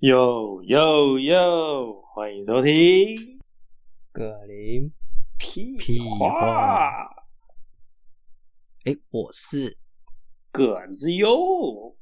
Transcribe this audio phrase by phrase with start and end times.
[0.00, 2.02] 哟哟哟！
[2.14, 3.14] 欢迎收听
[4.10, 4.90] 葛林
[5.36, 6.90] 屁屁话话，
[8.86, 9.76] 哎，我是，
[10.50, 11.94] 葛子哟。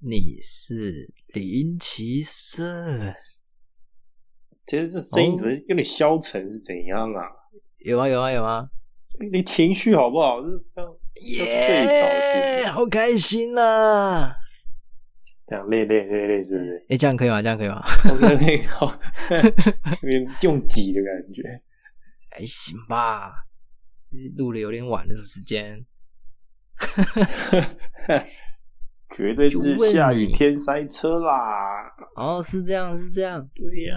[0.00, 3.14] 你是林奇胜，
[4.66, 7.22] 其实这声音怎么有点消沉，是怎样啊？
[7.78, 8.68] 有啊有啊有啊，
[9.32, 10.42] 你情绪好不好？
[10.42, 14.36] 就是这样睡着是不是好开心呐、
[15.46, 17.40] 这样累累累累，是不是哎，这样可以吗？
[17.40, 17.80] 这样可以吗
[18.68, 18.98] 好，
[20.02, 21.62] 有点用挤的感觉。
[22.30, 23.46] 还行吧，
[24.36, 25.86] 录的有点晚的时间，
[29.08, 31.94] 绝对是下雨天塞车啦。
[32.16, 33.96] 哦，是这样是这样，对呀、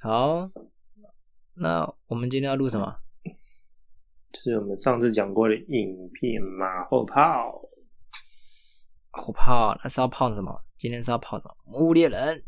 [0.00, 0.48] 好，
[1.54, 2.96] 那我们今天要录什么？
[4.32, 7.62] 是我们上次讲过的影片马后炮。
[9.16, 10.54] 火炮，那是要泡什么？
[10.76, 11.54] 今天是要泡什么？
[11.64, 12.42] 魔物猎人。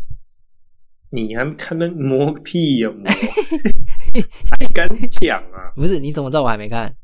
[1.10, 3.04] 你还看那磨屁呀、磨，
[4.60, 5.72] 还敢讲啊？
[5.74, 6.94] 不是，你怎么知道我还没看？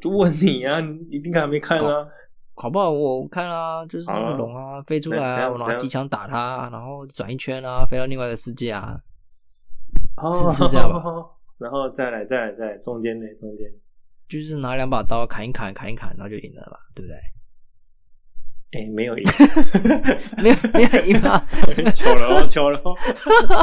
[0.00, 2.06] 就问你啊，你一定还没看啊？
[2.54, 2.88] 好不好？
[2.90, 8.96] 我看啊，就是那个龙啊，飞出来啊，我拿机枪打它，然后转一圈啊，飞到另外一个世界啊。
[10.16, 11.02] 哦是是这样吧？
[11.58, 13.26] 然后再来，再来，再来，中间呢？
[13.40, 13.68] 中间，
[14.28, 17.18] 就是拿两把刀砍一砍，砍一砍，然后就赢了吧，对不对？
[18.74, 19.24] 哎，没有赢，
[20.42, 21.46] 没有没有赢吧？
[21.94, 22.94] 求了哦， 糗了哦，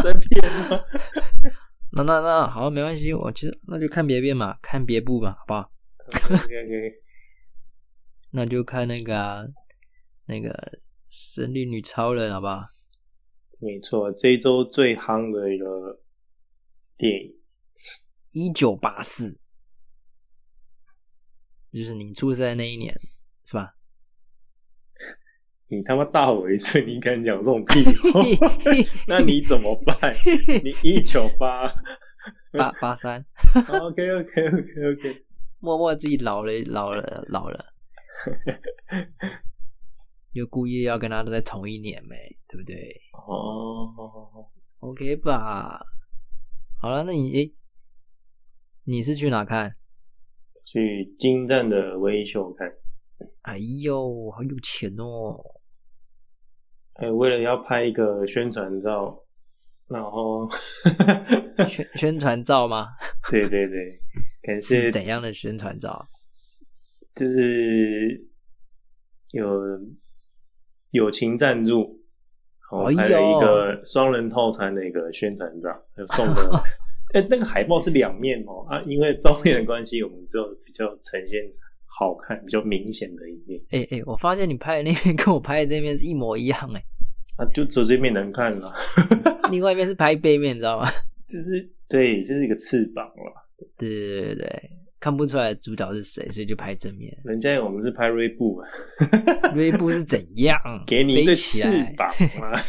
[0.02, 0.82] 在骗哦。
[1.92, 5.70] 那那那好，没关系，我其实那就看别遍嘛，看别部吧，好不好？
[6.32, 6.94] OK OK，
[8.32, 9.44] 那就看那个啊、
[10.28, 10.54] 那个
[11.10, 12.64] 神力女超人，好不好？
[13.60, 16.00] 没错，这一周最夯的一个
[16.98, 17.36] 电影，
[18.32, 19.38] 一九八四，
[21.72, 22.98] 就是你出生那一年，
[23.44, 23.76] 是吧？
[25.72, 28.22] 你他妈大我一岁，你敢讲这种屁话？
[29.08, 30.14] 那你怎么办？
[30.64, 31.74] 你一九八
[32.52, 35.26] 八八三，，OK OK OK OK，
[35.60, 37.66] 默默自己老了，老了，老了，
[40.34, 42.18] 又故意要跟他都在同一年没，
[42.50, 43.88] 对不对哦
[44.80, 45.80] ，？OK 吧？
[46.82, 47.54] 好了，那你诶，
[48.84, 49.74] 你是去哪看？
[50.66, 52.70] 去金站的微秀看。
[53.44, 55.40] 哎呦，好有钱哦！
[57.02, 59.18] 哎，为了要拍一个宣传照，
[59.88, 60.48] 然后，
[61.68, 62.90] 宣宣传照吗？
[63.32, 63.86] 对对对，
[64.44, 66.00] 感谢是怎样的宣传照？
[67.16, 68.24] 就是
[69.32, 69.60] 有
[70.92, 72.00] 友情赞助，
[72.72, 76.64] 然后哎呦拍了一个双人套餐的一个宣传照，有送的。
[77.14, 81.42] 哎，那个海报是两面哦啊，因为照片的关系，我们就比较呈现
[81.94, 86.80] 好看、比较明显的一面哎哎，我发现你拍的那边跟我拍的那边是一模一样哎，
[87.38, 88.74] 啊，就只有这面能看了，
[89.52, 90.88] 另外一边是拍背面，你知道吗？
[91.28, 93.48] 就是对，就是一个翅膀了。
[93.78, 97.16] 对对对对，看不出来主角是谁，所以就拍正面。
[97.24, 98.68] 人家我们是拍锐步啊，
[99.54, 100.58] 锐步是怎样？
[100.88, 101.64] 给你一对翅，
[101.96, 102.10] 膀
[102.40, 102.60] 吗。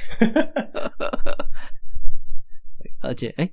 [3.01, 3.51] 而且哎，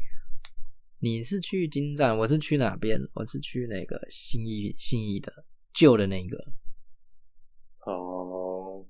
[1.00, 3.00] 你是去金站，我是去哪边？
[3.14, 5.32] 我是去那个信义信义的
[5.80, 6.38] 旧的那个，
[7.86, 8.86] 哦，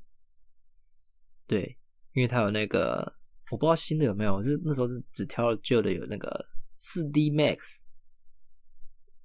[1.46, 1.78] 对，
[2.14, 3.14] 因为他有那个
[3.52, 6.44] 我不知道新的有没有，我是那时候是只挑了旧的，有那个
[6.78, 7.82] 四 D Max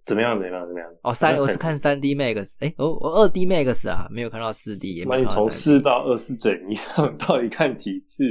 [0.05, 0.39] 怎么样？
[0.39, 0.67] 怎么样？
[0.67, 0.95] 怎么样？
[1.03, 7.17] 哦，三我是看三 D Max，哎，我我二 D Max 啊，没有看到四 D，那你有看到 3D 从四到二是怎样？
[7.17, 8.25] 到底看几次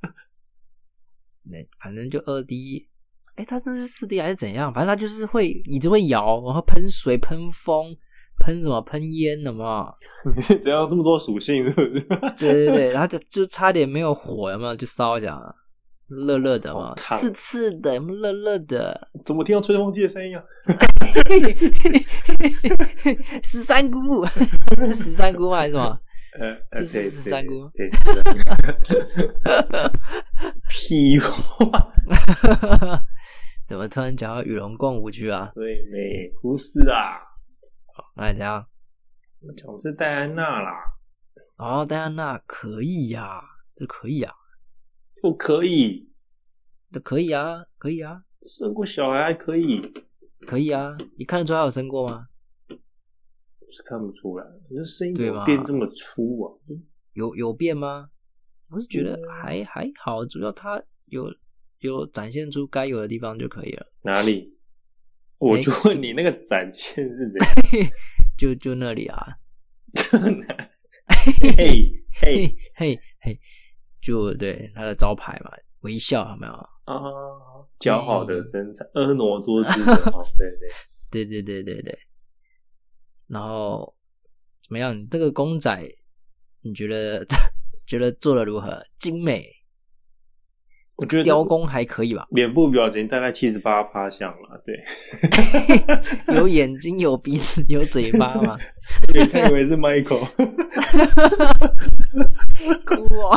[0.00, 0.08] 啊？
[1.44, 2.88] 那反正就二 D，
[3.34, 4.72] 哎，它那是四 D 还是怎样？
[4.72, 7.94] 反正它就是会椅子会摇，然后喷水、喷风、
[8.40, 9.92] 喷什么、喷烟的嘛。
[10.34, 11.64] 你是怎样这么多属性？
[11.70, 12.06] 是不是？
[12.38, 14.74] 对对对，然后就就差点没有火，有没有？
[14.74, 15.38] 就烧一下，
[16.08, 19.08] 热热的嘛刺刺的，热热的。
[19.24, 20.42] 怎么听到吹风机的声音啊？
[23.44, 24.24] 十三姑，
[24.86, 25.58] 十三姑吗？
[25.58, 25.98] 还是什么？
[26.74, 27.68] 是是对对三姑
[30.68, 31.92] 屁话，
[33.66, 35.50] 怎么突然讲到与龙共舞去啊？
[35.54, 36.30] 对没？
[36.40, 37.18] 不是啊，
[38.20, 38.66] 那怎样？
[39.40, 40.70] 我讲的是戴安娜啦，
[41.56, 43.40] 哦，戴安娜可以呀、
[43.74, 44.34] 这可以啊，
[45.22, 46.12] 不可以
[46.92, 49.80] 这可以啊，可以啊，生过小孩还可以，
[50.46, 50.94] 可以啊。
[51.18, 52.26] 你看得出来有生过吗？
[53.70, 56.52] 是看不出来，你的声音对吧怎么变这么粗啊？
[57.14, 58.10] 有有变吗？
[58.70, 61.24] 我是觉得嗯还还好，主要它有
[61.78, 63.86] 有展现出该有的地方就可以了。
[64.02, 64.54] 哪里？
[65.40, 67.90] 我就问你那个展现是怎样？
[68.40, 69.36] 就就那里啊，
[71.28, 71.92] 嘿嘿
[72.22, 73.38] 嘿嘿嘿，
[74.00, 75.50] 就对他的招牌嘛，
[75.80, 76.52] 微笑有没有？
[76.84, 76.96] 啊，
[77.78, 81.98] 姣好的身材，婀娜多姿的，哦对对，对 对对对对。
[83.26, 83.94] 然后
[84.62, 84.98] 怎么样？
[84.98, 85.78] 你这个公仔，
[86.62, 87.22] 你觉得
[87.86, 88.82] 觉得做的如何？
[88.96, 89.46] 精美，
[91.00, 92.26] 我觉得雕工还可以吧？
[92.30, 94.84] 脸部表情大概七十八趴像了，对，
[96.36, 98.56] 有眼睛，有鼻子，有嘴巴嘛？
[99.12, 100.26] 对，他以为是 Michael，
[102.84, 103.30] 哭哦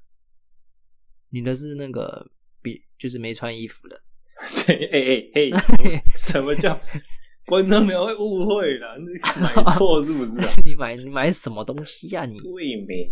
[1.29, 2.29] 你的是那个
[2.61, 4.01] 比就是没穿衣服的。
[4.67, 6.77] 对，哎哎哎， 什么叫
[7.47, 8.97] 观众们会误会啦？
[8.99, 9.05] 你
[9.41, 10.47] 买错是不是啊？
[10.65, 13.09] 你买你买什么东西呀、你对没？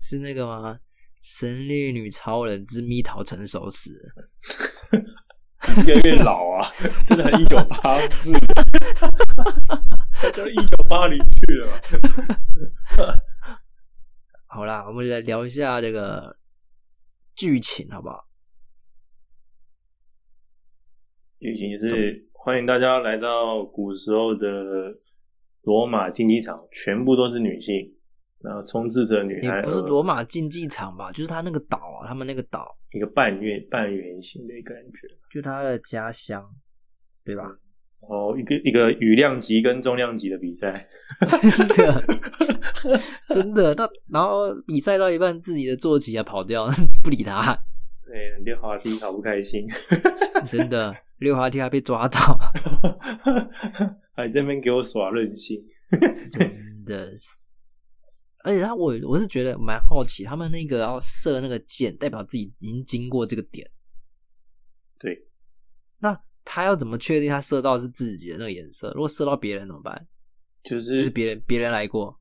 [0.00, 0.78] 是那个吗？
[1.20, 3.90] 神力女超人之蜜桃成熟时，
[5.86, 6.66] 越来越老啊，
[7.06, 8.32] 真的一九八四，
[10.32, 11.80] 叫一九八零去了。
[14.46, 16.36] 好啦，我们来聊一下这个
[17.36, 18.26] 剧情，好不好？
[21.38, 24.46] 剧情就是欢迎大家来到古时候的
[25.62, 27.94] 罗马竞技场，全部都是女性，
[28.42, 36.42] 然后充斥着女孩也不是儿罗马竞技场吧，就是他那个岛啊，他们那个岛，一个半月半圆形的感觉，就他的家乡，
[37.24, 37.44] 对吧？
[38.00, 40.88] 然后一个一个羽量级跟重量级的比赛，
[41.20, 42.02] 真的，
[43.28, 43.74] 真的。
[43.74, 46.66] 那然后比赛到一半，自己的坐骑啊跑掉，
[47.04, 47.56] 不理他，
[48.06, 49.66] 对，溜滑梯好不开心，
[50.48, 52.18] 真的溜滑梯还被抓到，
[54.16, 55.60] 还在那边给我耍任性。
[56.32, 57.36] 真的是。
[58.44, 63.70] 而且他我我是觉得蛮好奇，他们那个要射那个箭，代表自己已经经过这个点。
[64.98, 65.18] 对，
[65.98, 68.92] 那他要怎么确定他射到是自己的那个颜色？
[68.94, 70.06] 如果射到别人怎么办？
[70.62, 72.18] 就是就是是别人别人来过，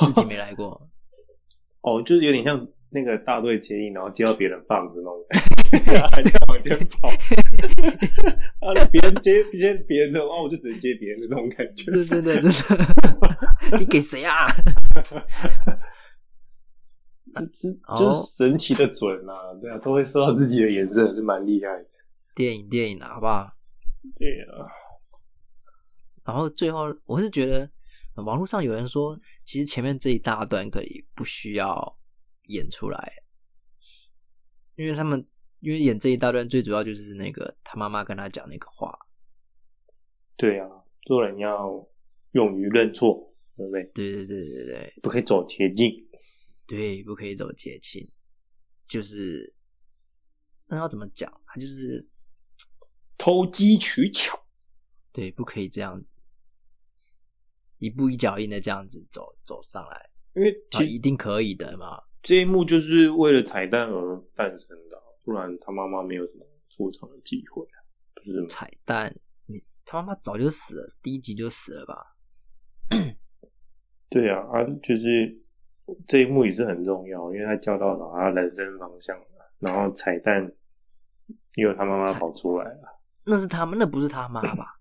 [0.00, 0.90] 自己没来过。
[1.80, 5.24] 哦，就是有点像那个大队接应，然后接到别人棒子那种，
[6.56, 7.08] 往前跑。
[8.66, 11.92] 啊，别人接接别人的，话，我就只能接别人的那种感觉。
[11.92, 14.46] 是真的真的，你给谁啊？
[17.36, 21.86] 就是哦就是神奇的准啊，对啊，都会收到自己的颜色，是蛮厉害的。
[22.34, 23.52] 电影电影啊，好不好？
[24.18, 24.64] 对啊，
[26.24, 27.68] 然后最后我是觉得，
[28.14, 31.98] 呃网络上有人说，其实前面这一大段可以不需要
[32.48, 33.12] 演出来，
[34.76, 35.22] 因为他们
[35.60, 38.96] 因为演这一大段最主要就是那个他妈妈跟他讲那个话，
[40.36, 40.68] 对啊，
[41.02, 41.86] 做人要
[42.32, 43.18] 勇于认错，
[43.56, 43.84] 对不对？
[43.94, 45.90] 对对对对对不可以走捷径。
[46.66, 48.04] 对，不可以走捷径，
[48.88, 49.54] 就是
[50.66, 51.32] 那要怎么讲？
[51.46, 52.04] 他就是
[53.16, 54.36] 偷机取巧，
[55.12, 56.18] 对，不可以这样子，
[57.78, 62.02] 一步一脚印的这样子走走上来，因为啊，其实一定可以的嘛。
[62.20, 67.66] 这一幕就是为了彩蛋而诞生的，不然他妈妈没有什么出场的机会，
[68.14, 68.46] 不是吗？
[68.48, 69.12] 彩蛋，
[69.46, 72.16] 你他妈妈早就死了，第一集就死了吧？
[74.08, 75.36] 对啊，啊，就是
[76.06, 79.24] 这一幕也是很重要，因为他教导了他人生方向嘛
[79.58, 80.48] 然后彩蛋
[81.56, 84.78] 也有他妈妈跑出来了，那是他们，那不是他妈吧？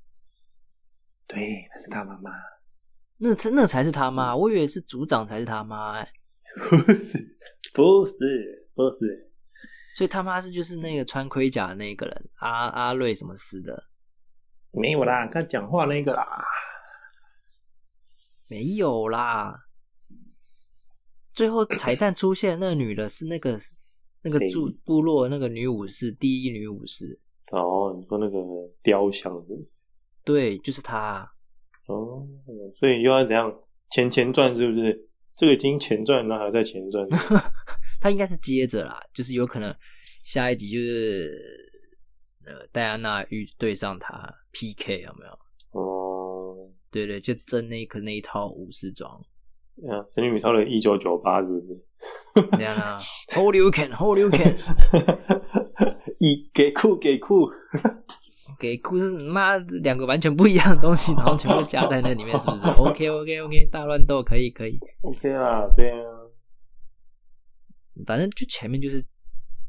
[1.25, 2.31] 对，那是他妈妈，
[3.17, 6.07] 那那才是他妈，我以为是组长才是他妈哎、
[6.69, 7.37] 不是，
[7.73, 9.24] 不是，不是，
[9.95, 13.81] 所以他妈是就是那个穿盔甲的那个人，阿阿瑞什么斯的，
[14.73, 16.43] 没有啦，跟他讲话那个啦，
[18.49, 19.57] 没有啦。
[21.33, 23.57] 最后彩蛋出现那个女的是那个
[24.21, 27.17] 那个住部落那个女武士，第一女武士，
[27.53, 28.37] 哦，你说那个
[28.83, 29.77] 雕像是不是？
[30.25, 31.25] 对，就是她。
[31.87, 32.27] 哦，
[32.77, 33.49] 所以又要怎样
[33.91, 35.09] 前前传是不是？
[35.37, 37.07] 这个已经前传，然后还在前传，
[38.01, 39.73] 他应该是接着啦，就是有可能
[40.23, 41.39] 下一集就是
[42.45, 45.79] 呃戴安娜遇对上他 PK 有没有？
[45.79, 49.11] 哦，对对，就争那个那一套武士装，
[49.89, 52.47] 啊，神女超人一九九八是不是？
[52.57, 52.99] 这样啊
[53.33, 54.55] ，Hold you can，Hold you can，
[56.19, 57.49] 一给酷给酷，
[58.59, 62.67] 给故事妈两个完全不一样的东西，然后全部加在那里面，是不是？
[62.77, 66.03] OK OK OK，大乱斗可以可以，OK 啦，对啊，
[68.05, 69.05] 反正就前面就是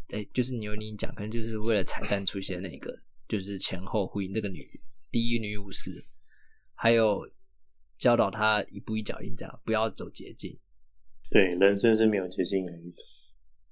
[0.09, 4.65] 哎、就是你有你讲，可能就是为了彩蛋出现那个，就是前后呼应那个女
[5.11, 5.91] 第一女武士，
[6.75, 7.29] 还有
[7.99, 10.57] 教导他一步一脚印，这样不要走捷径。
[11.33, 13.05] 对，人生是没有捷径可以走。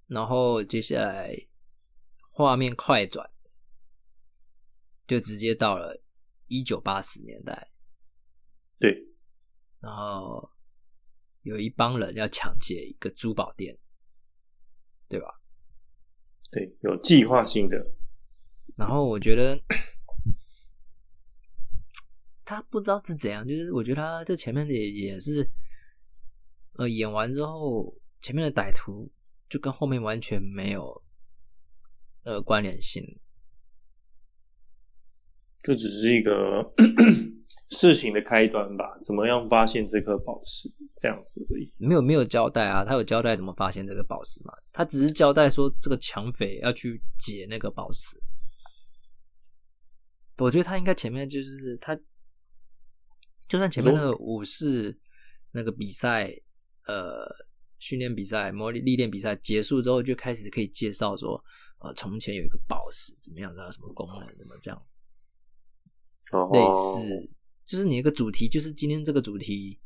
[0.09, 1.37] 然后接下来
[2.33, 3.31] 画面快转，
[5.07, 6.03] 就直接到了
[6.49, 7.71] 一九八十年代，
[8.81, 8.93] 对，
[9.79, 10.51] 然后
[11.43, 13.79] 有一帮人要抢劫一个珠宝店，
[15.15, 15.29] 对吧？
[16.51, 17.77] 对，有计划性的，
[18.77, 19.57] 然后我觉得
[22.45, 25.49] 他不知道是怎样，就是我觉得他这前面的也也是，
[26.73, 29.09] 呃，演完之后前面的歹徒
[29.49, 31.05] 就跟后面完全没有
[32.25, 33.21] 呃关联性，
[35.61, 36.75] 这只是一个
[37.71, 38.85] 事情的开端吧？
[39.03, 41.73] 怎么样发现这颗宝石，这样子而已。
[41.79, 44.53] 没有没有交代啊，他有交代怎么发现这个宝石吗？
[44.73, 48.21] 他只是交代说这个抢匪要去解那个宝石。
[50.39, 51.97] 我觉得他应该前面就是他，
[53.49, 54.99] 就算前面那个武士
[55.53, 56.29] 那个比赛，
[56.87, 57.25] 呃，
[57.79, 61.41] 训练比赛、模拟历练比赛结束之后，就开始可以介绍说，
[61.79, 64.87] 呃，从前有一个宝石怎么样，它有什么功能，怎么这样，
[66.33, 67.31] 哦，类似，
[67.65, 69.79] 就是你一个主题，就是今天这个主题，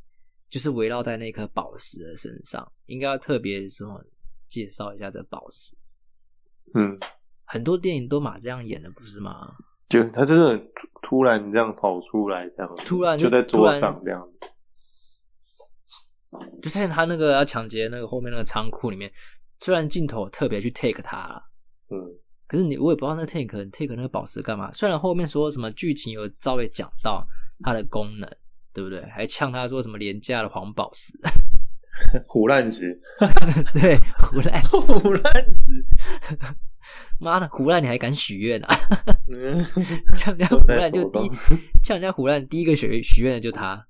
[0.50, 4.02] 就是围绕在那颗宝石的身上，应该要特别说
[4.49, 5.76] 介绍一下这宝石。
[6.75, 6.99] 嗯，
[7.44, 9.54] 很多电影都马这样演的，不是吗？
[9.88, 14.28] 就他真的突突然这样跑出来，这样突然就就在桌上这样。
[16.62, 19.11] 就在他那个要抢劫那个后面那个仓库里面，
[19.58, 21.42] 虽然镜头特别去 take 他了，
[21.90, 21.97] 嗯，
[22.47, 24.70] 可是你我也不知道那 take take 那个宝石干嘛。
[24.73, 27.26] 虽然后面说什么剧情有稍微讲到
[27.62, 28.30] 它的功能，
[28.72, 29.02] 对不对？
[29.10, 31.18] 还呛他说什么廉价的黄宝石，
[32.26, 32.98] 虎烂石，
[33.74, 35.84] 对，胡乱虎烂 石，
[37.18, 38.74] 妈的，胡乱你还敢许愿啊？
[39.32, 39.58] 嗯，
[40.14, 41.28] 呛人家我在胡乱就手第
[41.82, 43.84] 呛人家胡乱第一个许许愿的就他，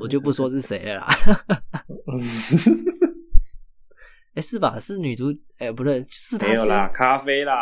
[0.00, 1.06] 我就不说是谁了啦。
[4.34, 4.78] 哎、是吧？
[4.80, 5.26] 是女主？
[5.58, 7.54] 哎、不对，是他没有啦，咖啡啦，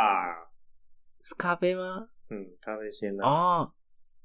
[1.23, 2.09] 是咖啡吗？
[2.31, 3.73] 嗯，咖啡先啦，哦，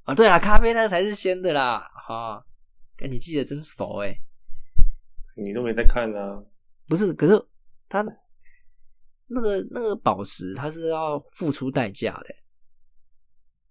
[0.03, 1.79] 啊，对啦，咖啡那才是鲜的啦。
[2.07, 2.45] 哈、
[2.97, 4.13] 跟你记得真熟哎、
[5.35, 6.43] 你都没在看啊，
[6.87, 7.41] 不是，可是
[7.87, 8.01] 他
[9.27, 12.43] 那个那个宝石，它是要付出代价的欸。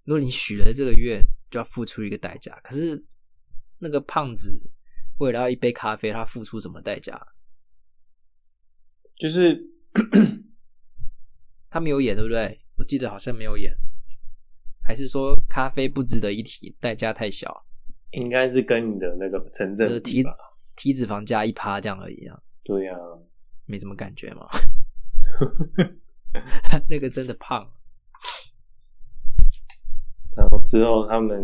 [0.05, 2.59] 如果你许了这个愿，就要付出一个代价。
[2.65, 3.05] 可是
[3.79, 4.59] 那个胖子
[5.19, 7.21] 为了要一杯咖啡，他付出什么代价？
[9.17, 9.63] 就是
[11.71, 12.59] 他没有演，对不对？
[12.79, 13.77] 我记得好像没有演，
[14.83, 17.65] 还是说咖啡不值得一提，代价太小，
[18.11, 20.25] 应该是跟你的那个成就是体？
[20.75, 22.97] 体脂肪加一趴这样而已啊，对呀、
[23.67, 24.49] 没什么感觉嘛。
[26.89, 27.71] 那个真的胖，
[30.35, 31.39] 然后之后他们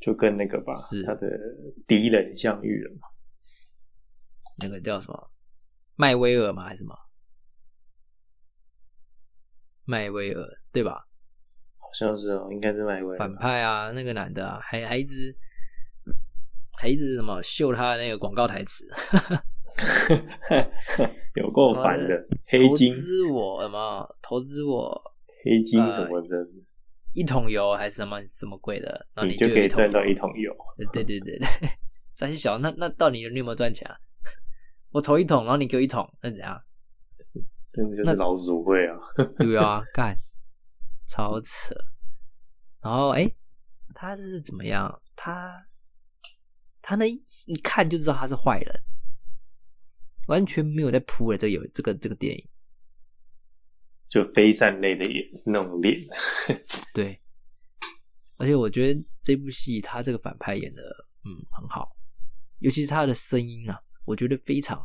[0.00, 1.28] 就跟那个吧是，他的
[1.88, 3.08] 敌人相遇了嘛。
[4.60, 5.30] 那个叫什么
[5.96, 6.66] 麦威尔吗？
[6.66, 6.96] 还是什么
[9.84, 11.08] 麦威尔对吧？
[12.04, 15.34] 好像是哦，应该是麦威尔反派啊，那个男的啊，还还一直
[16.78, 18.86] 还一直什么秀他的那个广告台词，
[21.34, 25.00] 有够烦的，黑金投资我什么投资我
[25.44, 26.46] 黑金什么的，
[27.14, 30.54] 一桶油还是什么什么贵的，然后你就可以赚到一桶油。
[30.76, 31.38] 对对对对，
[32.12, 33.96] 三小那那到底你有没有赚钱啊？
[34.92, 36.60] 我投一桶，然后你给我一桶，那怎样？
[37.72, 38.96] 根本就是老鼠会啊！
[39.38, 40.16] 对啊，干，
[41.06, 41.74] 超扯。
[42.80, 43.30] 然后哎、
[43.94, 45.02] 他是怎么样？
[45.14, 45.66] 他
[46.82, 48.82] 他那一一看就知道他是坏人，
[50.28, 52.48] 完全没有在铺了这有这个这个电影。
[54.08, 55.98] 就非善类的眼那种脸，
[56.94, 57.20] 对，
[58.38, 60.80] 而且我觉得这部戏他这个反派演的
[61.24, 61.90] 嗯很好，
[62.60, 64.80] 尤其是他的声音啊，我觉得非常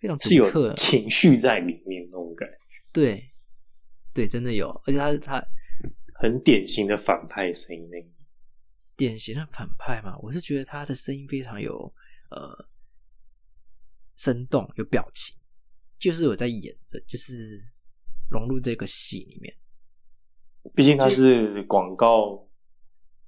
[0.00, 0.74] 非常是有。
[0.74, 2.56] 情绪在里面那种感觉，
[2.94, 3.22] 对
[4.16, 5.44] 对，真的有，而且他是他
[6.14, 7.86] 很典型的反派声音。
[8.96, 11.92] 典型的反派嘛，我是觉得他的声音非常有
[12.30, 12.64] 呃
[14.16, 15.36] 生动，有表情，
[15.98, 17.60] 就是有在演着，就是
[18.30, 19.54] 融入这个戏里面。
[20.74, 22.48] 毕竟他是广告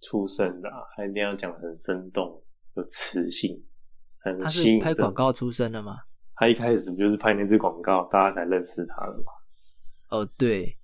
[0.01, 2.43] 出身的、啊，他一定要讲很生动、
[2.77, 3.63] 有磁性，
[4.21, 4.89] 很他吸引他。
[4.89, 5.99] 是拍广告出身的吗？
[6.37, 9.33] 他一开始不就是拍那支广告，大家才认识他的嘛？
[10.09, 10.75] 哦，对，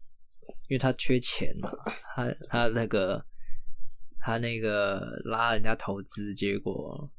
[0.69, 1.71] 因为他缺钱嘛，
[2.15, 3.25] 他他那个
[4.21, 7.11] 他那个拉人家投资，结果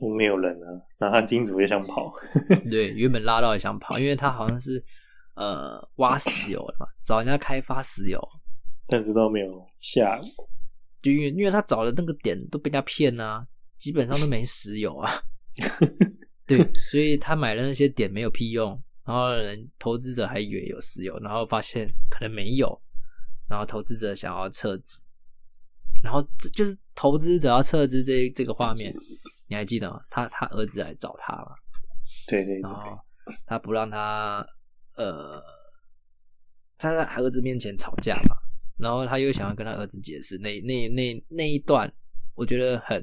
[0.00, 0.66] 都没有人啊，
[0.98, 2.12] 然后他金主也想跑，
[2.70, 4.82] 对原本拉到也想跑，因为他好像是
[5.34, 8.20] 呃挖石油的嘛，找人家开发石油，
[8.86, 10.18] 但是都没有下。
[11.02, 15.10] 就因为因为他找的那个点都被人家骗啊，基本上都没石油啊。
[16.46, 22.80] 对，所以他买了那些点没有屁用，然后人投资者还以为有石油，然后发现可能没有，
[23.48, 25.10] 然后投资者想要撤资，
[26.02, 28.92] 然后这就是投资者要撤资这这个画面，
[29.48, 30.00] 你还记得吗？
[30.08, 31.54] 他他儿子来找他嘛，
[32.26, 32.60] 对对对。
[32.60, 32.98] 然，后
[33.46, 34.46] 他不让他
[34.94, 35.42] 呃，
[36.78, 38.36] 他在儿子面前吵架嘛，
[38.78, 41.92] 然后他又想要跟他儿子解释那那那那一段，
[42.34, 43.02] 我觉得很，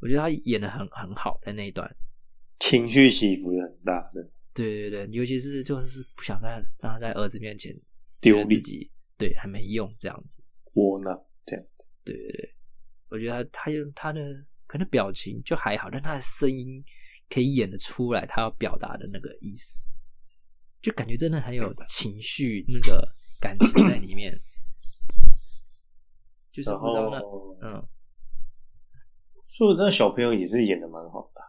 [0.00, 1.88] 我觉得他演的很很好，在那一段，
[2.60, 4.22] 情绪起伏也很大的，
[4.54, 7.74] 对对对，尤其是就是不想在让他在儿子面前
[8.20, 8.48] 丢脸。
[8.48, 8.88] 自己
[9.18, 11.66] 对还没用这样子，窝囊这样。
[12.04, 12.54] 对对对，
[13.08, 14.20] 我觉得他他用他的
[14.66, 16.84] 可能表情就还好，但他的声音
[17.28, 19.88] 可以演得出来他要表达的那个意思，
[20.80, 23.06] 就感觉真的很有情绪那个
[23.40, 24.32] 感情在里面，
[26.52, 27.88] 就是然不知道那，嗯。
[29.48, 31.40] 所以那小朋友也是演的蛮好的。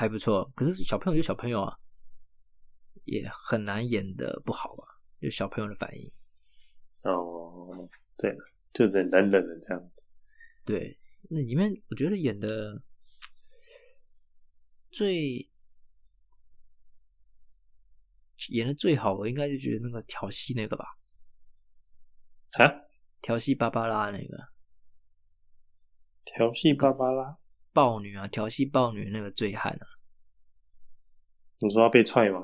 [0.00, 1.78] 还不错，可是小朋友就小朋友啊，
[3.04, 4.82] 也很难演的不好吧，
[5.20, 6.10] 就小朋友的反应，
[7.04, 8.38] 哦，对了，
[8.72, 9.90] 就是冷冷的这样。
[10.64, 12.82] 对，那里面我觉得演的
[14.90, 15.46] 最
[18.48, 20.86] 演的最好，我应该就觉得那个调戏那个吧，
[22.52, 22.72] 啊，
[23.20, 24.48] 调戏芭芭拉那个。
[26.24, 27.38] 调戏芭芭拉，
[27.72, 29.86] 豹女啊，调戏豹女那个醉汉啊，
[31.60, 32.40] 你说他被踹吗？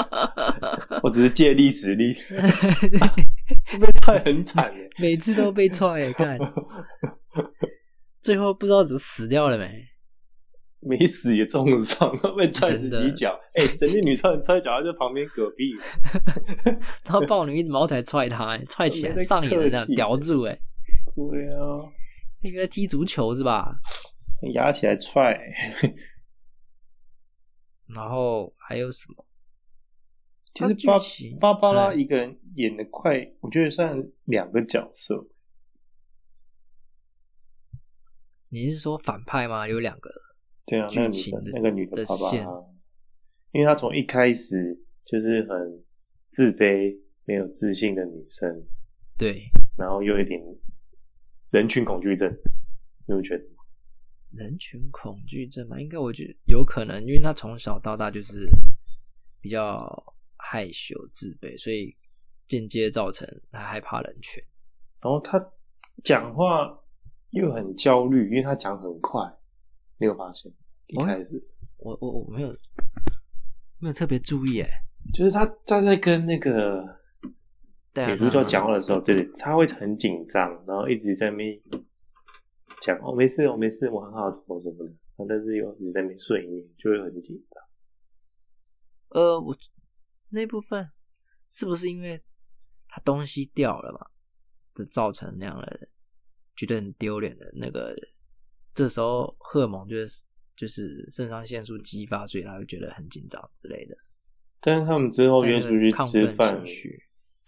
[1.02, 2.14] 我只是借力使力，
[3.80, 4.88] 被踹很惨耶。
[4.98, 6.38] 每次都被踹耶， 看
[8.22, 9.84] 最后不知道怎么死掉了没？
[10.86, 13.34] 没死也重伤，被踹十几脚。
[13.54, 15.74] 哎、神力女踹踹脚，他在旁边隔壁。
[17.04, 20.58] 然后豹女一直毛才踹他，欸踹起来上瘾的那样叼住哎，
[21.14, 21.58] 对啊，
[22.44, 23.80] 那个在踢足球是吧？
[24.52, 25.34] 压起来踹。
[27.94, 29.26] 然后还有什么？
[30.52, 30.74] 其实
[31.40, 35.26] 芭芭芭拉嗯一个人演的快，我觉得算两个角色。
[38.50, 39.66] 你是说反派吗？
[39.66, 40.10] 有两个
[40.66, 42.64] 对啊，那个女的的那个女的的芭芭拉，
[43.52, 45.84] 因为她从一开始就是很
[46.30, 48.66] 自卑、没有自信的女生，
[49.18, 50.40] 对然后又有一点
[51.54, 52.28] 人群恐惧症，
[53.06, 53.44] 你会觉得？
[54.32, 55.80] 人群恐惧症嘛？
[55.80, 58.44] 应该我觉得有可能，因为他从小到大就是
[59.40, 59.76] 比较
[60.36, 61.94] 害羞自卑，所以
[62.48, 64.42] 间接造成他害怕人群。
[65.00, 65.40] 然后他
[66.02, 66.76] 讲话
[67.30, 69.20] 又很焦虑，因为他讲很快，
[69.98, 70.52] 你有发现？
[70.88, 71.40] 一哦开始、
[71.76, 72.48] 我我我没有
[73.78, 74.68] 没有特别注意哎，
[75.12, 76.84] 就是他站在跟那个
[77.94, 81.58] 对啊，女主角讲话的时候，对对，她会很紧张，然后一直在那边
[82.82, 84.92] 讲哦，没事，我没事，我很好，什么什么的，
[85.28, 87.62] 但是又一直在那边睡眠，就会很紧张。
[89.10, 89.56] 呃，我
[90.30, 90.90] 那部分
[91.48, 92.20] 是不是因为
[92.88, 94.06] 他东西掉了嘛，
[94.74, 95.88] 的造成那样的
[96.56, 97.94] 觉得很丢脸的那个？
[98.74, 100.26] 这时候荷尔蒙就是
[100.56, 103.96] 就是肾上腺素激发，所以他会觉得很紧张之类的。
[104.60, 106.60] 但是他们之后约出去吃饭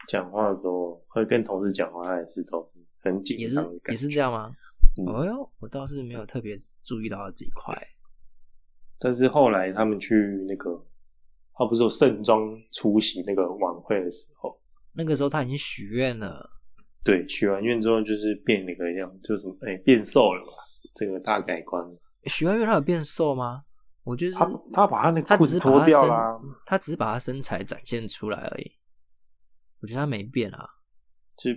[0.08, 3.92] 讲话的时候，会跟同事讲话，他也是都是很紧也是张的感觉。
[3.92, 4.50] 也是这样吗？
[4.98, 7.76] 嗯哦哟，我倒是没有特别注意到这一块。
[8.98, 10.14] 但是后来他们去
[10.48, 10.70] 那个，
[11.52, 12.40] 他不是有盛装
[12.72, 14.58] 出席那个晚会的时候，
[14.94, 16.48] 那个时候他已经许愿了，
[17.04, 20.52] 对，许完愿之后就是变了个样，就是哎、变瘦了嘛，
[20.94, 21.84] 这个大改观。
[22.24, 23.62] 许完愿他有变瘦吗？
[24.02, 28.72] 我觉得是他他把他那他裤子脱掉啦，他只是把他身材展现出来而已。
[29.86, 30.68] 我觉得他没变啊，
[31.36, 31.52] 就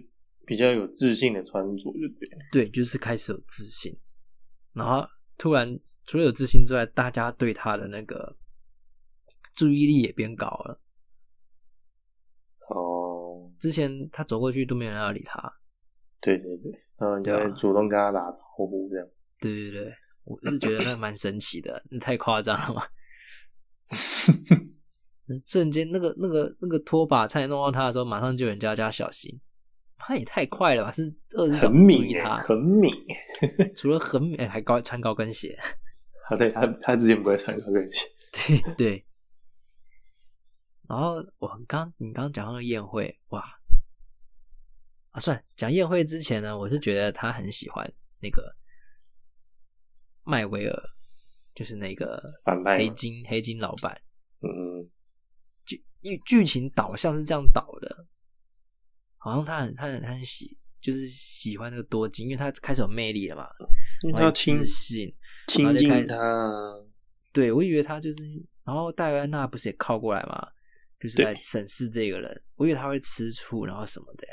[0.45, 2.45] 比较有自信的穿着，就对了。
[2.51, 3.91] 对，就是开始有自信，
[4.71, 5.03] 然后
[5.35, 8.37] 突然除了有自信之外，大家对他的那个
[9.55, 10.79] 注意力也变高了。
[12.69, 15.41] 哦，之前他走过去都没有人要理他，
[16.21, 19.07] 对对对，然后人家对啊会主动跟他打招呼，这样。
[19.39, 22.83] 对对对，我是觉得那蛮神奇的， 那太夸张了嘛。
[25.29, 29.39] 嗯瞬间那个那个那个拖把差点弄到他的时候，马上就有人叫他小心。
[30.01, 30.91] 他也太快了吧！
[30.91, 31.03] 是
[31.37, 32.89] 二十小很敏他，很敏。
[33.75, 35.55] 除了很哎、还高穿高跟鞋，
[36.29, 39.05] 啊，对他他之前不会穿高跟鞋， 对对。
[40.87, 43.43] 然后我刚你刚刚讲到那个宴会，哇
[45.11, 47.87] 啊，算了讲宴会之前呢，我是觉得他很喜欢
[48.19, 48.55] 那个
[50.23, 50.83] 麦维尔，
[51.53, 52.33] 就是那个
[52.77, 54.08] 黑金黑金老板，嗯，
[56.09, 58.05] 因为剧情导向是这样导的，
[59.17, 63.47] 好像他很他很他很喜就是喜欢那个多金，因为他开始有魅力了嘛，
[64.03, 65.13] 因为他要亲自信，
[65.47, 66.17] 亲近他，
[67.31, 68.19] 对我以为他就是，
[68.63, 70.47] 然后戴维安娜不是也靠过来嘛，
[70.99, 74.27] 就是对来审视这个人，我以为他会吃醋，然后什么的、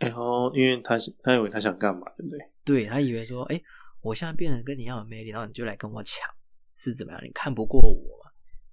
[0.00, 2.38] 然后因为他他以为他想干嘛，对不对？
[2.62, 3.60] 对他以为说，哎、
[4.02, 6.30] 我现在变得跟你一样有魅力，然后你就来跟我抢，
[6.76, 7.24] 是怎么样？
[7.24, 8.25] 你看不过我吗？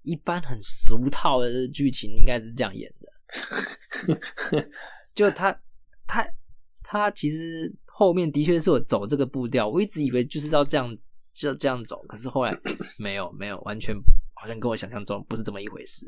[0.03, 4.69] 一般很俗套的剧情应该是这样演的，
[5.13, 5.51] 就他
[6.05, 6.25] 他
[6.81, 10.95] 他其实后面的确是我走这个步调，我一直以为就是要这样
[11.31, 12.55] 就这样走，可是后来
[12.97, 13.95] 没有没有，完全
[14.33, 16.05] 好像跟我想象中不是这么一回事，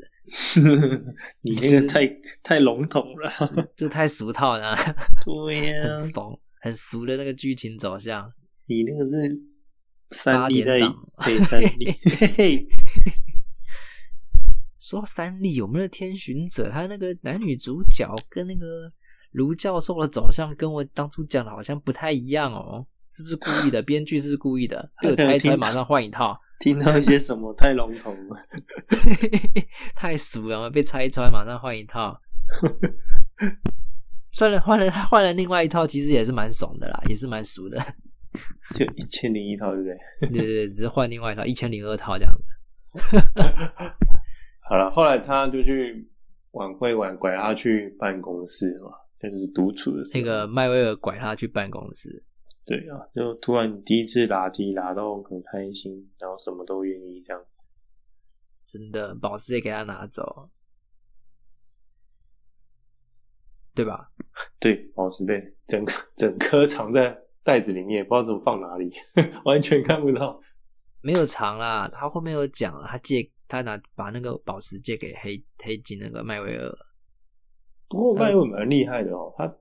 [1.40, 2.06] 你那个太
[2.42, 3.68] 太笼统了。
[3.76, 8.30] 就太俗套了、 啊，对呀、很怂很俗的那个剧情走向。
[8.66, 9.12] 你那个是
[10.10, 10.80] 三 D 在
[11.24, 12.68] 对三 D，， 嘿嘿，
[14.86, 18.88] 说到三立，我们的天巡者，他那个男女主角跟那个
[19.32, 23.82] 卢教授的走向，跟我当初讲的好像不太一样哦，是不是故意的？
[23.82, 24.88] 编剧是是故意的？
[25.02, 28.36] 被我猜出来，马上换一套， 听到一些什么太笼统了。
[29.96, 30.70] 太俗了嘛！
[30.70, 32.16] 被拆穿，马上换一套。
[34.30, 37.84] 算了换了换了另外一套，其实也是蛮怂的啦，也是蛮俗的。
[38.72, 40.28] 就一千零一套，对不对？
[40.28, 42.52] 对对对，只是换另外一套，一千零二套这样子。
[44.68, 46.10] 好了，后来他就去
[46.52, 50.20] 晚会晚拐他去办公室嘛，就是独处的时候。
[50.20, 52.24] 那个麦威尔拐他去办公室，
[52.64, 57.42] 对啊，就突然第一次拉低拉到很开心，然后什么都愿意这样。
[58.64, 60.50] 真的宝石也给他拿走，
[63.72, 64.10] 对吧？
[64.58, 68.92] 对，宝石被整个整颗藏在袋子里面，不知道怎么放哪里，
[69.44, 70.40] 完全看不到。
[71.00, 76.72] 没有藏啦，他后面有讲了，他借他拿把那个宝石借给黑黑金那个麦维尔，
[77.88, 79.52] 不过麦文蛮厉害的哦，他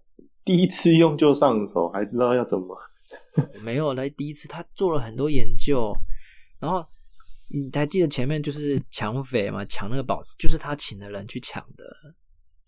[0.43, 2.77] 第一次用就上手，还知道要怎么。
[3.61, 5.93] 没有来第一次，他做了很多研究，
[6.59, 6.83] 然后
[7.51, 11.83] 你还记得前面就是抢匪嘛，抢那个宝石，就是他请的人去抢的，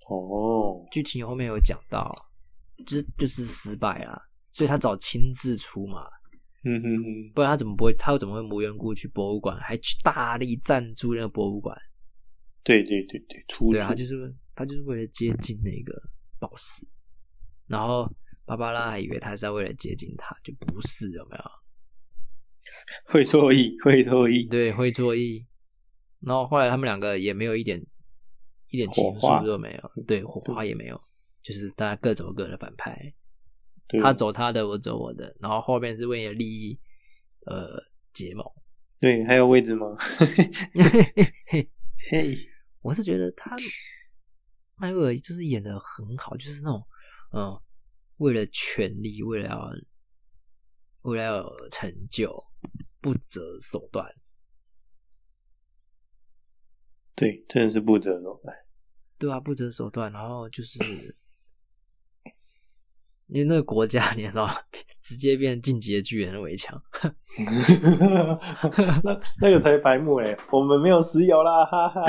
[0.09, 2.11] 哦，剧情后面有讲到，
[2.85, 6.05] 就是就是失败了，所以他找亲自出嘛，
[6.63, 11.77] 嗯哼哼，不然他怎么不会，他又怎么会无缘故去博物馆，还去大力赞助那个博物馆？
[12.63, 15.93] 对对对对，出对啊，他就是他就是为了接近那个
[16.39, 16.85] 宝石，
[17.67, 18.11] 然后
[18.45, 21.43] 芭芭拉还以为他是要为了接近他，就不是有没有？
[23.05, 24.45] 会错意， 会错意。
[24.47, 25.45] 对，会错意。
[26.19, 27.79] 然后后来他们两个也没有一点
[28.71, 30.99] 一点情愫都没有，对，火花也没有，
[31.41, 33.13] 就是大家各走各的反派，对
[34.01, 36.79] 他走他的，我走我的，然后后面是为了利益
[37.45, 37.81] 呃
[38.13, 38.45] 结盟。
[38.99, 39.95] 对，还有位置吗？
[42.09, 42.37] 嘿，
[42.81, 43.55] 我是觉得他
[44.75, 46.85] 迈威尔就是演的很好，就是那种
[47.33, 47.59] 嗯，
[48.17, 49.71] 为了权力，为了要
[51.03, 52.45] 为了要成就，
[52.99, 54.05] 不择手段。
[57.15, 58.55] 对，真的是不择手段。
[59.17, 60.79] 对啊，不择手段，然后就是
[63.29, 64.53] 因为那个国家， 你知道吗，
[65.03, 66.81] 直接变晋级的巨人的围墙。
[69.03, 72.01] 那那个才白目哎，我们没有石油啦，哈哈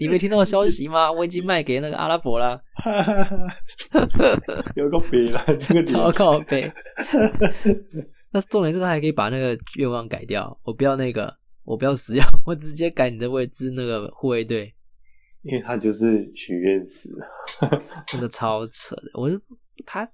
[0.00, 1.10] 你没听到消 息吗？
[1.10, 3.38] 我已经卖给那个阿拉伯了，哈哈哈，
[4.74, 6.70] 有个别啦，这个超靠背。
[8.32, 14.72] 那重点是他还可以把那个愿望改掉，我不要那个，我不要石油，我直接改你的位置，那个护卫队，
[15.42, 17.10] 因为他就是许愿池，
[18.14, 19.10] 那个超扯的。
[19.14, 19.38] 我就
[19.86, 20.10] 他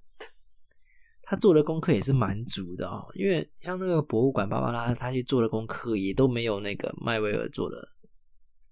[1.22, 7.76] 他做的功课也是蛮足的哦，因为像那个博物馆芭芭拉，他去做的功课也都没有那个麦威尔做的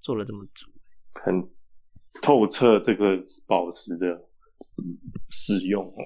[0.00, 0.70] 做的这么足。
[1.22, 1.34] 很
[2.22, 4.06] 透彻这个宝石的
[5.30, 5.96] 使用哦。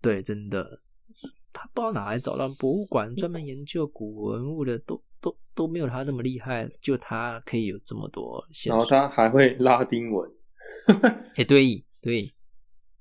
[0.00, 0.80] 对，真的，
[1.52, 8.86] 他不知道哪来找到博物馆专门研究古文物的，都都都没有他那么厉害，就他可以有这么多线然后。
[8.86, 10.30] 他还会拉丁文，
[11.36, 12.32] 哎、对对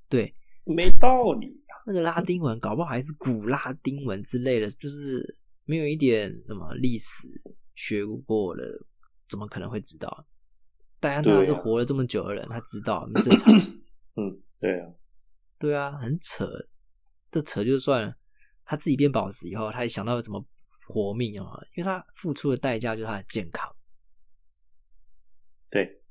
[0.10, 0.34] 对，
[0.66, 1.62] 没道理。
[1.86, 7.28] 那个拉丁文搞不好还是古拉丁文之类的，就是没有一点什么历史
[7.76, 8.64] 学过的，
[9.28, 10.26] 怎么可能会知道？
[11.00, 13.54] 戴安娜是活了这么久的人，他知道很正常。
[14.16, 14.88] 嗯，对啊，
[15.60, 16.48] 对啊，很扯，
[17.30, 18.16] 这扯就算了。
[18.64, 20.42] 他自己变宝石以后，他也想到怎么
[20.88, 23.70] 活命啊，因为他付出的代价就是他的健康。
[25.70, 26.03] 对，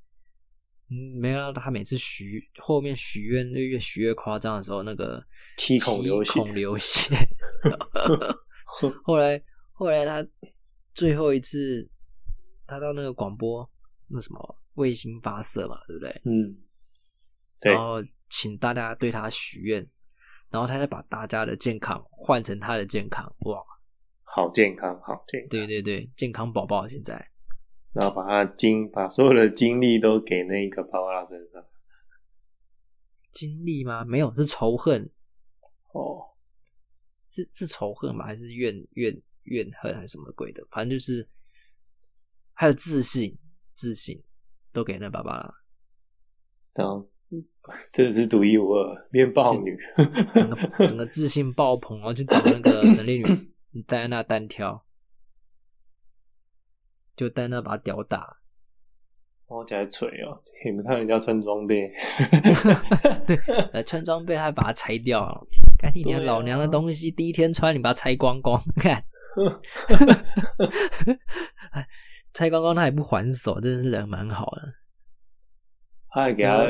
[0.93, 5.25] 嗯，没想到他每次许后面许愿越越许越夸张的时候，那个
[5.57, 7.17] 七孔流血孔流血。
[9.05, 10.27] 后来后来他
[10.93, 11.89] 最后一次，
[12.67, 13.67] 他到那个广播
[14.09, 16.21] 那什么卫星发射嘛，对不对？
[16.27, 16.57] 嗯，
[17.61, 19.89] 对然，后请大家对他许愿，
[20.51, 23.63] 然后他再把大家的健康换成他的健康，哇，
[24.25, 25.49] 好健康，好健康。
[25.51, 27.15] 对对对，健康宝宝现在
[27.93, 31.65] 然后把他精把所有的精力都给那个芭芭拉身上。
[33.33, 34.05] 经历吗？
[34.05, 35.11] 没有，是仇恨，
[35.93, 36.23] 哦，
[37.29, 38.27] 是是仇恨吗？
[38.27, 40.63] 还是怨怨怨恨还是什么鬼的？
[40.71, 41.27] 反正就是
[42.53, 43.39] 还有自信，
[43.75, 44.23] 自信
[44.71, 45.47] 都给那芭芭拉，
[46.75, 47.09] 然后
[47.91, 49.79] 真的是独一无二，面爆女。
[50.35, 54.85] 整个整个自信爆棚，然后去找那个神力女戴安娜单挑，
[57.17, 58.37] 就戴那把他屌打，
[59.47, 60.43] 我起来锤哦！
[60.65, 61.93] 你们看人家穿装备，
[63.27, 63.37] 对，
[63.75, 65.47] 呃，穿装备还把它拆掉了，
[65.79, 68.95] 干你老娘的东西，第一天穿你把它拆光光，看，
[71.73, 71.87] 哎
[72.33, 74.63] 拆光光他也不还手，真的是人蛮好的。
[76.09, 76.65] 他还给他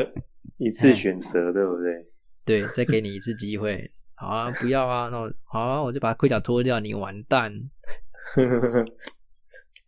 [0.57, 2.07] 一次选择，对不对？
[2.45, 7.53] 对，再给你一次机会，好啊，不要啊，那我好啊，我就把盔甲脱掉，你完蛋。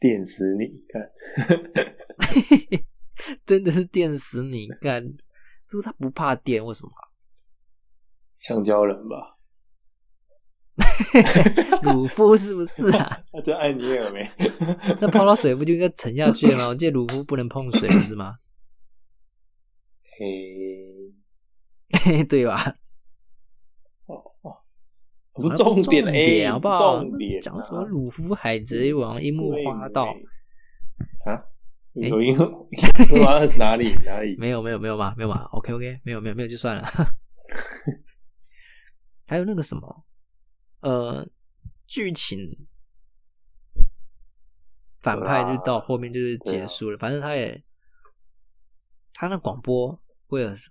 [0.04, 0.66] 电死你！
[0.92, 1.10] 看，
[3.46, 4.68] 真的是电死你！
[4.82, 5.02] 看，
[5.66, 6.90] 就是他不怕电，为什么？
[8.38, 9.38] 橡胶人吧？
[11.84, 13.18] 鲁夫是不是啊？
[13.32, 14.30] 他真爱尼尔没？
[15.00, 16.68] 那泡到水不就应该沉下去了吗？
[16.68, 18.36] 我记得鲁夫不能碰水，不是吗？
[20.18, 21.14] 嘿，
[22.24, 22.76] 对吧？
[25.34, 27.00] 不重点重哎，好不好？
[27.02, 30.04] 重点啊讲什么鲁夫、海贼王、樱木花道？
[31.26, 31.34] 啊？
[32.00, 32.44] 诶有樱花
[33.38, 33.94] 道是哪里？
[34.04, 34.36] 哪里？
[34.36, 35.42] 没有，没有，没有嘛，没有嘛。
[35.52, 36.84] OK OK，没有，没有，没有就算了。
[39.26, 40.04] 还有那个什么，
[40.80, 41.26] 呃，
[41.86, 42.66] 剧情
[45.00, 46.98] 反派就到后面就是结束了。
[46.98, 47.62] 反正他也，
[49.14, 50.70] 他那广播威尔斯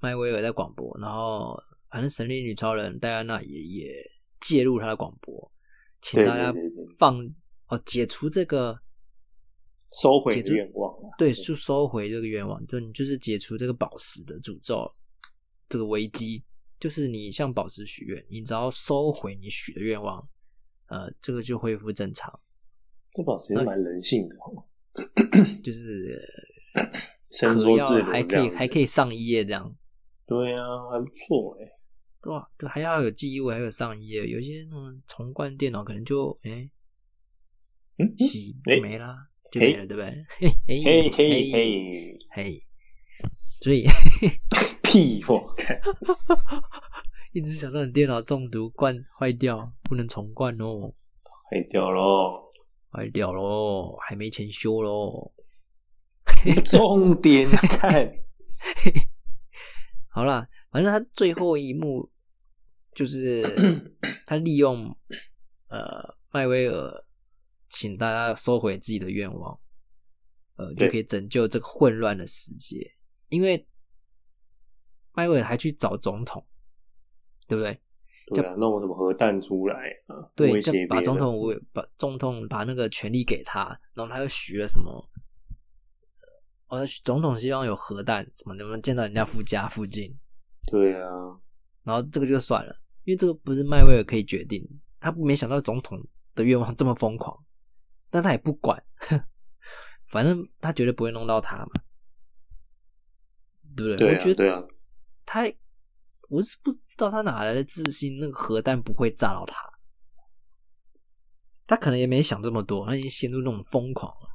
[0.00, 1.60] 麦威尔在广播，然后
[1.90, 5.50] 反正神力女超人戴安娜也也介入他的广播，
[6.00, 6.54] 请大家
[6.98, 7.18] 放
[7.68, 8.78] 哦解除这个
[9.94, 11.08] 收回解除愿望啊！
[11.16, 14.90] 对，就收回这个愿望，就你就是解除这个宝石的诅咒，
[15.68, 16.44] 这个危机，
[16.78, 20.20] 就是你向宝石许愿，你只要收回你许的愿望，
[20.88, 22.38] 呃，这个就恢复正常，
[23.12, 24.62] 这宝石也蛮人性的哦，
[25.64, 26.20] 就是
[27.32, 28.84] 伸嗑药缩自如还可以还可以。
[28.86, 29.74] 上一页这样，
[30.26, 31.64] 对啊，还不错哎。
[31.64, 31.77] 对
[32.22, 32.48] 吧？
[32.58, 36.68] 对，还要有记忆位，还有上衣，有些那种重灌电脑可能就哎
[37.98, 40.24] 嗯，洗诶就没啦，就没了，对不对？
[40.38, 42.62] 嘿嘿嘿嘿嘿嘿，
[43.62, 43.86] 所以。
[44.90, 45.78] 屁我看，
[47.34, 50.90] 一直想到你电脑中毒灌坏掉，不能重灌哦，
[51.50, 52.50] 坏掉喽！
[52.90, 55.30] 坏掉喽，还没钱修喽。
[56.64, 57.46] 重点
[57.78, 58.10] 看，
[60.08, 62.10] 好啦，反正他最后一幕
[62.94, 63.42] 就是
[64.26, 64.94] 他利用
[65.68, 67.04] 呃麦威尔，
[67.68, 69.58] 请大家收回自己的愿望，
[70.56, 72.94] 呃，就可以拯救这个混乱的世界。
[73.28, 73.66] 因为
[75.12, 76.44] 麦威尔还去找总统，
[77.46, 77.80] 对不对？
[78.34, 79.74] 对啊，弄什么核弹出来
[80.06, 80.30] 啊？
[80.34, 85.10] 对，就把总统威把总统把那个权力给他，然后他又许了什么？
[86.66, 90.14] 呃，总统希望有核弹什么，能不能见到人家夫家附近？
[90.70, 91.08] 对啊，
[91.82, 94.62] 然后这个就算了，因为这个不是麦威尔可以决定。
[95.00, 96.04] 他没想到总统
[96.34, 97.36] 的愿望这么疯狂，
[98.10, 98.82] 但他也不管，
[100.10, 101.70] 反正他绝对不会弄到他嘛，
[103.76, 103.96] 对不对？
[103.96, 104.64] 对啊，我觉得对啊，
[105.24, 105.44] 他，
[106.28, 109.56] 我是不知道他哪来的自信，那个核弹不会炸到他。
[111.68, 114.28] 他可能也没想这么多，他已经陷入那种疯狂了，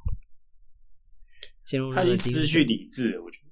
[1.66, 3.43] 陷入那他个已经失去理智了，我觉得。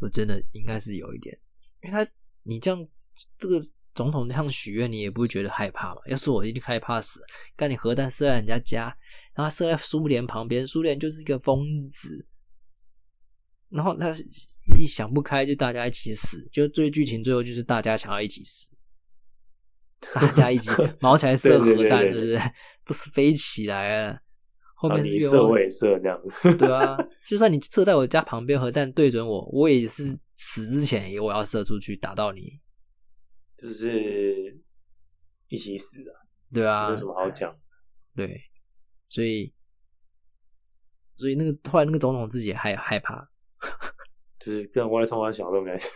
[0.00, 1.38] 我真的应该是有一点，
[1.82, 2.10] 因为他
[2.42, 2.88] 你这样
[3.36, 3.60] 这个
[3.94, 6.00] 总统这样许愿，你也不会觉得害怕嘛？
[6.06, 7.20] 要是我一定害怕死，
[7.54, 8.94] 干你核弹射在人家家，
[9.34, 12.26] 然后射在苏联旁边，苏联就是一个疯子，
[13.68, 14.14] 然后他
[14.76, 18.74] 一想不开就大家一起死，就最剧情最后就是大家想要一起死，
[20.14, 22.40] 大家一起 毛起来射核弹，对不对？
[22.84, 24.22] 不是飞起来了。
[24.80, 26.18] 后面是射我也射这样。
[26.26, 26.96] 子，对啊，
[27.28, 32.58] 就算你射在我家旁边，核弹对准我，我也是死之前也我要射出去打到你，
[33.58, 34.58] 就是
[35.48, 36.10] 一起死的，
[36.50, 36.86] 对啊。
[36.86, 37.54] 没有，什么好讲。
[38.16, 38.40] 对，
[39.10, 39.52] 所以
[41.18, 43.28] 所以那个后来那个总统自己也害害怕，
[44.40, 45.86] 就是跟我来冲完小那种感觉。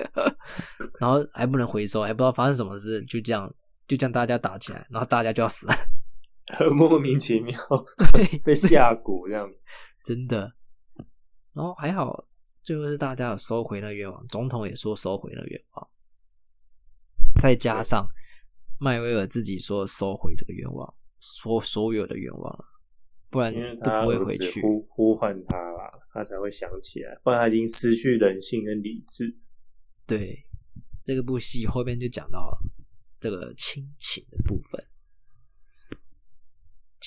[0.98, 3.48] 然后还不能回收，还不知道发生什么事，就这样
[3.86, 5.68] 就这样大家打起来，然后大家就要死。
[5.68, 5.74] 了，
[6.58, 7.54] 很 莫名其妙
[8.44, 9.50] 被下蛊这样。
[10.04, 10.52] 真的。
[11.52, 12.26] 然后还好，
[12.62, 15.88] 最后是大家有收回了愿望，总统也说收回了愿望，
[17.40, 18.06] 再加上
[18.78, 22.64] 麦威尔自己说收回这个愿望，说所有的愿望，
[23.28, 24.62] 不然都他不会回去。
[24.62, 29.36] 呼呼唤他啦，他才会想起来，不然他已经失去人性跟理智。
[30.06, 30.46] 对，
[31.04, 32.56] 这个部戏后面就讲到
[33.20, 34.82] 这个亲情的部分。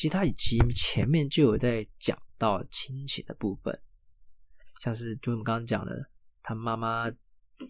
[0.04, 3.82] 其实他其实前面就有在讲到亲情的部分，
[4.82, 6.12] 像是就我们刚刚讲的，
[6.42, 7.10] 他妈妈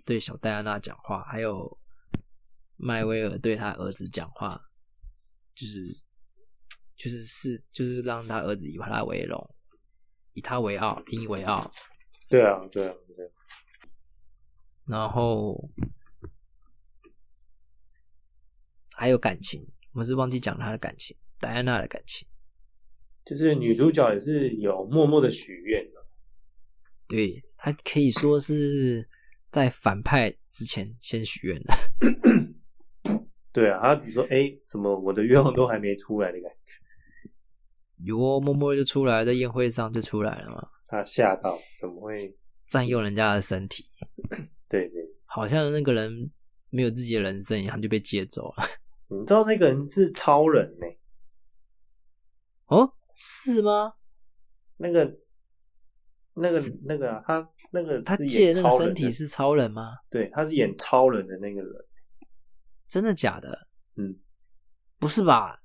[0.03, 1.79] 对小戴安娜讲话，还有
[2.75, 4.59] 麦威尔对他儿子讲话，
[5.53, 5.93] 就是
[6.95, 9.55] 就是是就是让他儿子以他为荣，
[10.33, 11.71] 以他为傲，引以为傲。
[12.31, 13.31] 对啊，对啊，对啊。
[14.87, 15.69] 然后
[18.93, 22.25] 还有感情，我们是忘记讲他的感情，戴安娜的感情。
[23.25, 25.99] 就是女主角也是有默默的许愿的，
[27.07, 29.07] 对她可以说是
[29.51, 31.73] 在反派之前先许愿的。
[33.51, 37.29] 对啊，她只说哎，怎么我的愿望都还没出来的感觉，
[38.03, 42.37] 有哦，默默就出来，在宴会上就出来了嘛，她吓到，怎么会？
[42.67, 43.85] 占用人家的身体，
[44.67, 46.31] 对对，好像那个人
[46.71, 48.65] 没有自己的人生一样，就被接走了。
[49.09, 50.87] 你知道那个人是超人呢、
[52.73, 53.93] 哦，是吗？
[54.77, 55.19] 那个
[56.33, 59.97] 那个那个、啊、他那个他借那个身体是超人吗？
[60.09, 61.85] 对，他是演超人的那个人，
[62.87, 63.67] 真的假的？
[63.95, 64.19] 嗯，
[64.97, 65.61] 不是吧？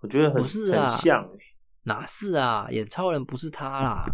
[0.00, 1.38] 我觉得很不是啊很像、欸，
[1.84, 2.66] 哪是啊？
[2.70, 4.04] 演超人不是他啦，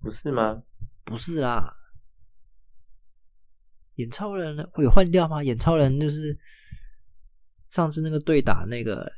[0.00, 0.62] 不是吗？
[1.04, 1.76] 不是啦。
[3.94, 5.42] 演超人会有换掉吗？
[5.42, 6.36] 演超人就是
[7.70, 9.10] 上次那个对打那个，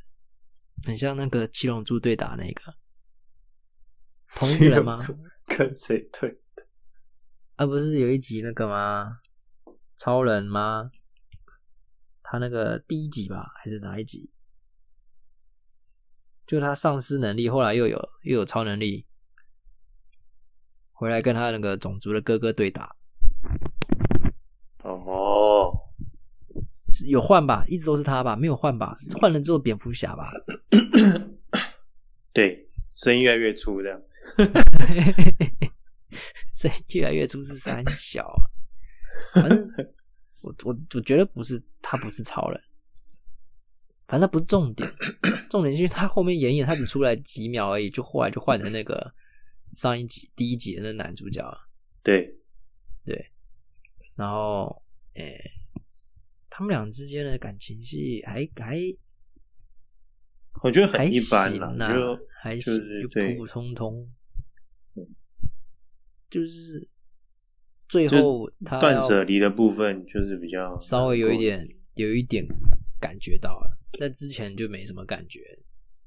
[0.85, 2.75] 很像那个七龙珠对打那个，
[4.37, 4.97] 同一个人吗？
[5.57, 6.41] 跟谁对？
[7.57, 9.21] 啊，不是有一集那个吗？
[9.97, 10.91] 超人吗？
[12.23, 14.31] 他那个第一集吧，还是哪一集？
[16.47, 19.07] 就他丧失能力，后来又有又有超能力，
[20.93, 22.97] 回来跟他那个种族的哥哥对打，
[24.83, 25.73] 哦，
[26.86, 27.65] 是有换吧？
[27.69, 28.35] 一直都是他吧？
[28.37, 28.97] 没有换吧？
[29.21, 30.31] 换了之后蝙蝠侠吧？
[32.33, 34.03] 对，声音越来越粗这样。
[36.55, 38.27] 这越来越粗是三小
[39.35, 39.69] 啊，反正
[40.41, 42.59] 我我我觉得不是他不是超人，
[44.07, 44.91] 反正他不是重点，
[45.51, 49.13] 重点是他后面演演他只出来几秒而已，就后来就换成那个
[49.73, 51.59] 上一集第一集的那男主角了，
[52.03, 53.31] 对，
[54.15, 54.83] 然后
[55.15, 55.39] 诶、
[56.57, 58.79] 他们俩之间的感情戏还还
[60.63, 64.11] 我觉得很一般行啦，啊就还就是普普通通。
[64.95, 65.07] 嗯，
[66.31, 66.89] 就是
[67.91, 72.43] 最就后他断要舍离的部分就是比较稍微有一点有一点
[72.99, 75.41] 感觉到了，但之前就没什么感觉。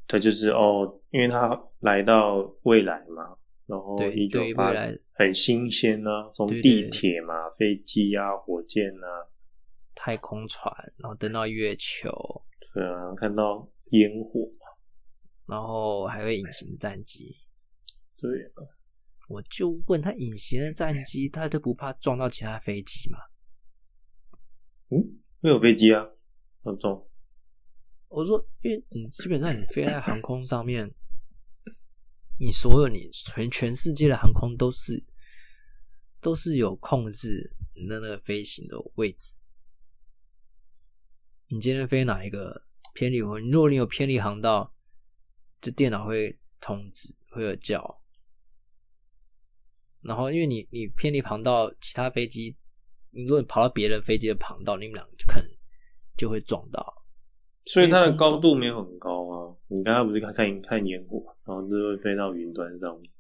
[0.07, 9.29] 他就是哦，因为他来到未来嘛，然后对对于发未来很新鲜啊，从对对地铁嘛、飞机啊、火箭啊，
[10.01, 12.09] 太空船，然后登到月球，
[12.73, 14.49] 对啊，看到烟火，
[15.45, 17.35] 然后还有隐形战机。
[18.15, 18.63] 对啊，
[19.27, 23.19] 我就问他，隐形的战机，他都不怕撞到其他飞机吗？
[24.91, 26.07] 嗯没有飞机啊，
[26.63, 27.05] 很重，
[28.07, 30.89] 我说，因为你基本上你飞在航空上面，
[32.39, 35.03] 你所有你全全世界的航空都是
[36.21, 39.38] 都是有控制你的那个飞行的位置。
[41.52, 42.62] 你今天飞哪一个
[42.93, 43.16] 偏离？
[43.16, 44.72] 你如果你有偏离航道，
[45.60, 48.00] 这电脑会通知，会有叫。
[50.04, 52.56] 然后因为你你偏离航道，其他飞机，
[53.10, 55.50] 你如果跑到别人飞机的航道，你们两个就可能
[56.16, 57.04] 就会撞到。
[57.66, 59.56] 所以它的高度没有很高啊。
[59.70, 63.12] 你刚刚不是看看看烟火，然后就会飞到云端上面，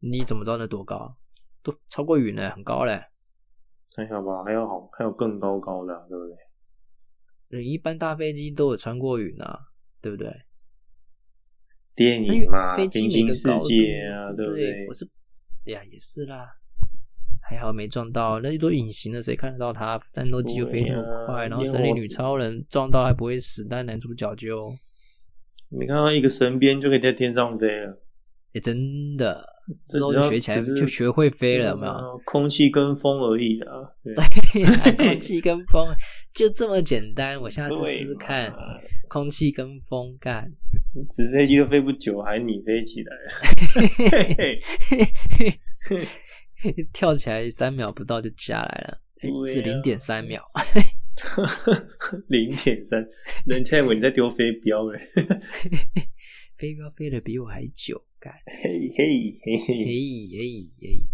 [0.00, 1.16] 你怎么知道那多高？
[1.62, 3.02] 都超过云了，很高嘞。
[3.96, 4.44] 还好吧？
[4.44, 6.36] 还有好，还有更高高的啊、对不对？
[7.48, 9.58] 人一般大飞机都有穿过云啊，
[10.00, 10.28] 对不对？
[11.94, 14.86] 电影嘛，飞机平行世界啊，对不对？
[14.88, 15.04] 我是，
[15.66, 16.48] 哎呀，也是啦。
[17.46, 20.00] 还好没撞到，那都隐形的，谁看得到他？
[20.12, 24.74] 战斗机就飞这么快，啊然后神力女超人撞到还不会死，但男主角就，
[25.70, 28.02] 你看到一个神鞭就可以在天上飞了，
[28.52, 29.46] 也真的
[29.90, 31.92] 之后这只要就学起来，就学会飞了，有没有？
[31.92, 33.74] 啊空气跟风而已啊。
[34.02, 34.14] 对
[34.96, 35.86] 空气跟风
[36.34, 38.52] 就这么简单，我下次试试看。
[39.08, 40.50] 空气跟风干，
[41.08, 43.30] 纸飞机都飞不久，还你飞起来了，
[44.08, 44.60] 嘿
[45.78, 48.98] 嘿跳起来三秒不到就下来了，
[49.46, 50.42] 是零点三秒。
[52.26, 53.04] 零点三，
[53.46, 54.98] 人家以为你在丢飞镖嘞，
[56.58, 58.32] 飞镖飞的比我还久，干，
[58.64, 60.42] 嘿嘿嘿嘿嘿，嘿
[60.80, 61.04] 嘿。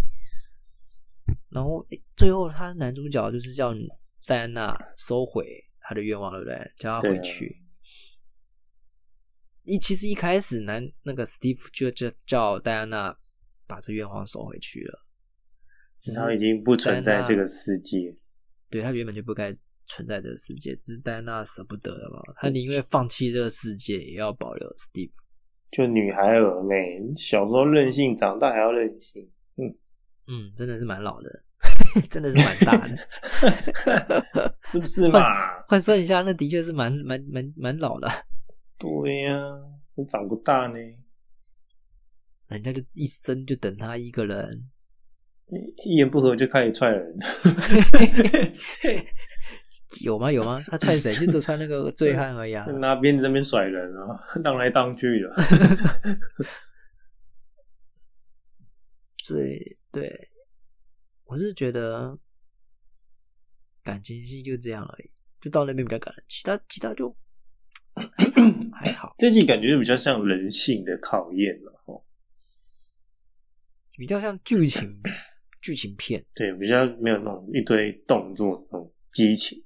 [1.51, 3.75] 然后最后他男主角就是叫
[4.27, 5.47] 戴安娜收回
[5.81, 6.73] 她的愿望，对不对？
[6.77, 7.57] 叫他回去。
[9.63, 13.17] 一其实一开始男那个 Steve 就就叫戴安娜
[13.67, 15.07] 把这愿望收回去了，
[15.99, 18.15] 只是他已经不存在这个世界，
[18.69, 19.57] 对他原本就不该
[19.87, 25.13] 存在这个世界，只是戴安娜舍不得了嘛，他宁愿放弃这个世界，也要保留 Steve。
[25.71, 29.69] 就女孩儿妹，小时候任性，长大还要任性，嗯
[30.27, 31.45] 嗯，真的是蛮老的，
[32.11, 32.97] 真的是蛮大的。
[34.65, 35.21] 是不是嘛？
[35.67, 38.09] 换算一下，那的确是蛮蛮蛮蛮老的，
[38.79, 39.33] 对呀、
[39.97, 40.79] 都长不大呢，
[42.49, 44.69] 人家就一生就等他一个人。
[45.85, 47.19] 一言不合就开始踹人
[50.01, 50.31] 有吗？
[50.31, 50.61] 有吗？
[50.69, 51.13] 他踹谁？
[51.27, 52.65] 就只踹那个醉汉而已啊。
[52.67, 55.35] 拿鞭子在那边甩人啊，荡来荡去的。
[59.29, 60.29] 对对，
[61.31, 62.19] 我是觉得
[63.85, 65.11] 感情戏就这样而已，
[65.41, 67.15] 就到那边比较感人，其他其他就
[68.75, 72.03] 还好，最近感觉比较像人性的考验了哦，
[73.97, 74.93] 比较像剧情
[75.63, 79.57] 剧情片，对，比较没有那种一堆动作那种激情，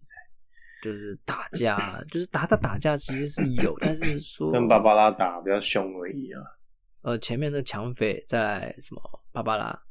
[0.82, 6.42] 就是打架，就是打打打架其实是有，但是说跟芭芭拉打比较凶而已啊。
[7.00, 9.00] 呃前面的抢匪，在什么
[9.32, 9.82] 芭芭拉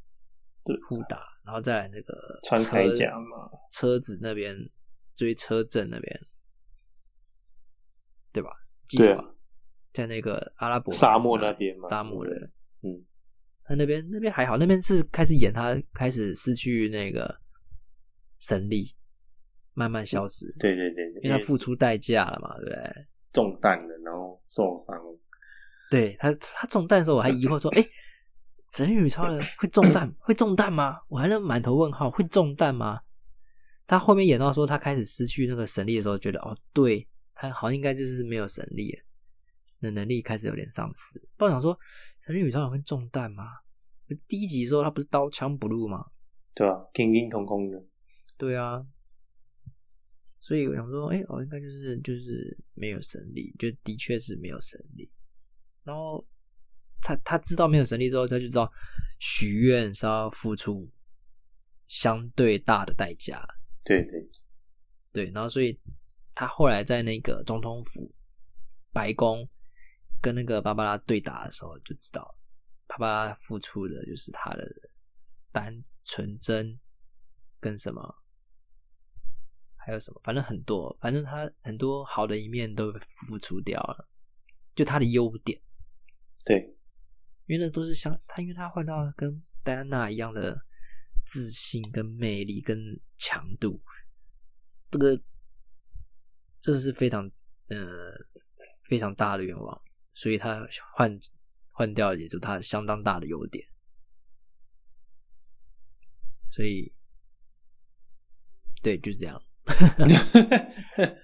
[0.64, 4.56] 对互打，然后再来那个穿铠车甲嘛，车子那边
[5.14, 6.20] 追车阵那边，
[8.32, 8.50] 对吧？
[8.86, 9.22] 记对啊？
[9.92, 12.32] 在那个阿拉伯沙漠那边嘛沙漠的，
[12.82, 13.04] 嗯，
[13.64, 17.38] 他那边那边还好，那边是开始演他开始失去那个
[18.40, 18.94] 神力，
[19.72, 23.06] 慢慢消失，对对对，因为他付出代价了嘛，对不对？
[23.32, 25.00] 中弹了，然后受伤，
[25.90, 27.90] 对他，他中弹的时候，我还疑惑说：“哎、神
[28.82, 30.12] 力女超人 会中弹？
[30.18, 33.00] 会中弹吗？”我还在满头问号，会中弹吗？
[33.86, 39.02] 他后面演到说他开始失去那个神力的时候，觉得哦，对他好像应该就是没有神力了，
[39.78, 41.22] 那能力开始有点丧失。
[41.36, 41.78] 不然想说，
[42.20, 43.44] 神力女超人会中弹吗？
[44.26, 46.06] 第一集的时候他不是刀枪不入吗？
[46.54, 46.74] 对啊？
[46.94, 47.84] 空空空空的，
[48.36, 48.86] 对啊，
[50.40, 55.10] 所以我想说，哎、哦，应该就是就是没有神力，就的确是没有神力。
[55.82, 56.24] 然后
[57.04, 58.72] 他他知道没有神力之后，他就知道
[59.20, 60.90] 许愿是要付出
[61.86, 63.46] 相对大的代价，
[63.84, 64.26] 对对，
[65.12, 65.30] 对。
[65.32, 65.78] 然后所以
[66.34, 68.10] 他后来在那个总统府
[68.90, 69.46] 白宫
[70.22, 72.34] 跟那个芭芭拉对打的时候，就知道
[72.86, 74.66] 芭芭拉付出的就是他的
[75.52, 76.80] 单纯真
[77.60, 78.14] 跟什么，
[79.76, 82.90] 还有什么，反正很多，反正他很多好的一面都
[83.26, 84.08] 付出掉了，
[84.74, 85.60] 就他的优点，
[86.46, 86.74] 对，
[87.46, 90.58] 因为那都是相他，因为他换到跟戴安娜一样的
[91.26, 92.78] 自信、跟魅力、跟
[93.16, 93.82] 强度，
[94.90, 95.20] 这个
[96.60, 97.30] 这是非常
[97.68, 97.86] 呃
[98.82, 99.82] 非常大的愿望，
[100.12, 101.20] 所以他换
[101.70, 103.66] 换掉也就他相当大的优点，
[106.50, 106.92] 所以
[108.82, 109.42] 对就是这样。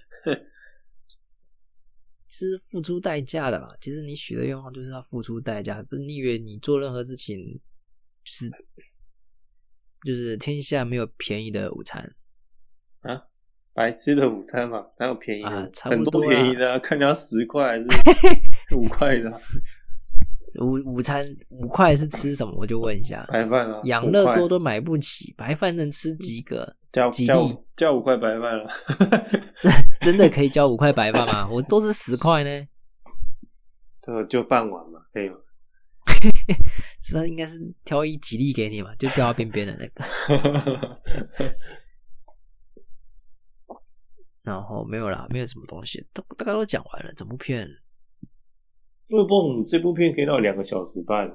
[2.41, 7.37] 其实付出代价的嘛，其实你许的愿望就是要付出代价，不是你以为你做任何事情
[8.23, 8.49] 就是
[10.03, 12.01] 就是天下没有便宜的午餐，
[13.01, 13.21] 啊，
[13.75, 15.49] 白吃的午餐嘛，哪有便宜的？
[15.49, 17.85] 啊差不很多便宜的、啊，看人家十块还是
[18.75, 19.37] 五块的啊、
[20.61, 22.51] 午午餐五块是吃什么？
[22.57, 26.75] 我就问一下，白饭啊，养乐多都买不起，白饭能吃几个？
[26.91, 28.67] 叫叫几粒五叫五块白饭了、
[30.01, 31.47] 真的可以交五块白饭吗？
[31.49, 32.67] 我都是十块呢，
[34.01, 35.37] 就就半碗嘛，可以吗？
[37.01, 40.03] 是他应该是挑一几粒给你嘛，就掉到边边的那个。
[44.41, 47.13] 然后没有啦，没有什么东西，都大概都讲完了。
[47.13, 47.67] 整部片
[49.11, 51.31] 恶蹦这部片可以到两个小时半，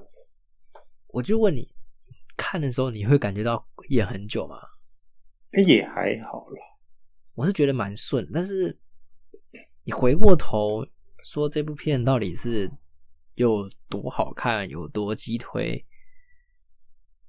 [1.08, 1.72] 我就问你，
[2.36, 4.56] 看的时候你会感觉到演很久吗？
[5.52, 6.65] 哎也还好啦。
[7.36, 8.76] 我是觉得蛮顺，但是
[9.84, 10.84] 你回过头
[11.22, 12.68] 说这部片到底是
[13.34, 15.86] 有多好看，有多鸡推，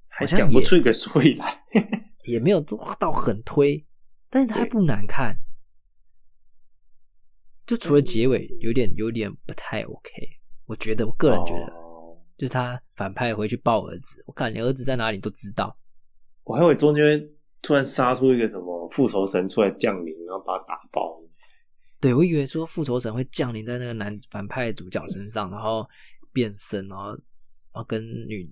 [0.08, 1.46] 还好像也讲不出一个所以来。
[2.24, 2.60] 也没有
[2.98, 3.86] 到很推，
[4.28, 5.34] 但是它不难看，
[7.66, 10.10] 就除了结尾有点有点不太 OK，
[10.66, 15.78] 我觉得我个人觉得，哦就是他反派回去抱儿子，我看你儿子在哪里都知道。
[16.44, 17.28] 我还以为中间
[17.62, 21.16] 突然杀出一个什么复仇神出来降临，然后把他打爆。
[22.00, 25.84] 对我以为说复仇神会降临在那个男反派主角身上，然后
[26.32, 28.48] 变身，然后然后跟女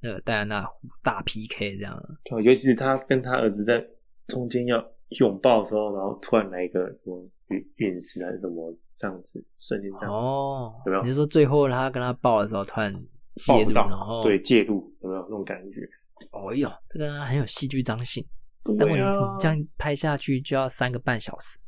[0.00, 0.66] 那个戴安娜
[1.02, 1.94] 大 PK 这样。
[2.32, 3.86] 哦，尤其是他跟他儿子在
[4.26, 4.84] 中间要
[5.20, 12.92] 拥抱的时候，然后突然来一个什么陨陨石还是什么这样子，瞬间这样哦有没有，你是说最后他跟他抱的时候突然
[13.36, 15.88] 介入，然后对介入有没有那种感觉？
[16.32, 18.24] 哦哟，这个很有戏剧张性。
[18.64, 21.58] 但问对题是，啊，这样拍下去就要三个半小时。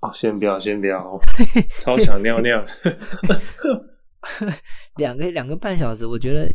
[0.00, 1.18] 哦，先不要，先不要，
[1.80, 2.64] 超想尿尿。
[4.96, 6.52] 两个两个半小时，我觉得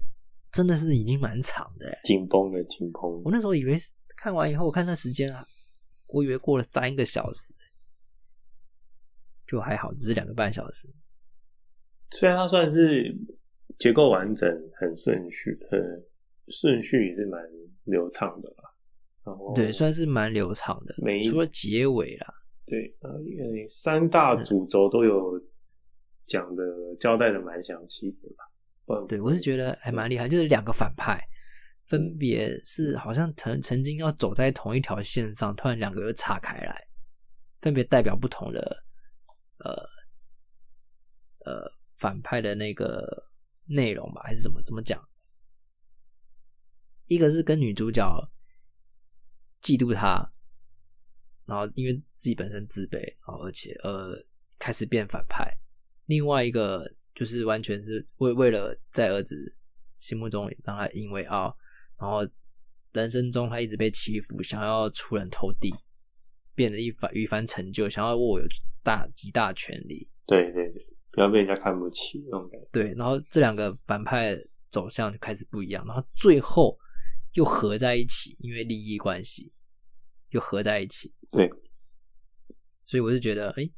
[0.51, 1.99] 真的是已经蛮长的。
[2.03, 5.45] 紧绷的紧绷我，那时候以为是看完以后，我看那时间啊，
[6.07, 7.53] 我以为过了三个小时，
[9.47, 10.89] 就还好，只是两个半小时。
[12.12, 13.16] 虽然它算是
[13.80, 15.80] 结构完整、很顺序、很
[16.49, 17.41] 顺序也是蛮
[17.86, 18.61] 流畅的啦。
[19.24, 22.34] 然后对，算是蛮流畅的每，除了结尾啦。
[22.66, 23.10] 对，呃，
[23.70, 25.40] 三大主轴都有
[26.26, 26.64] 讲的
[27.00, 29.08] 交代的蛮详细的吧。
[29.08, 31.22] 对我是觉得还蛮厉害，就是两个反派，
[31.86, 36.76] 分别是好像曾曾经要走在同一条线上，突然两个又岔开来，
[37.62, 38.84] 分别代表不同的
[39.60, 39.72] 呃
[41.46, 43.06] 呃反派的那个
[43.66, 45.02] 内容吧，还是怎么怎么讲？
[47.08, 48.04] 一个是跟女主角
[49.72, 50.30] 嫉妒他，
[51.46, 54.14] 然后因为自己本身自卑，然后而且呃
[54.60, 55.46] 开始变反派；
[56.08, 59.56] 另外一个就是完全是为为了在儿子
[59.98, 61.56] 心目中让他引为傲，
[61.98, 62.28] 然后
[62.92, 65.74] 人生中他一直被欺负，想要出人头地，
[66.54, 68.46] 变得一番一番成就，想要握有
[68.84, 70.10] 大极大权力。
[70.26, 72.68] 对对对，不要被人家看不起那种感觉。
[72.74, 74.36] 对，然后这两个反派
[74.70, 76.78] 走向就开始不一样，然后最后
[77.34, 79.52] 又合在一起，因为利益关系
[80.32, 81.14] 又合在一起。
[81.32, 81.48] 对，
[82.84, 83.70] 所以我是觉得，哎，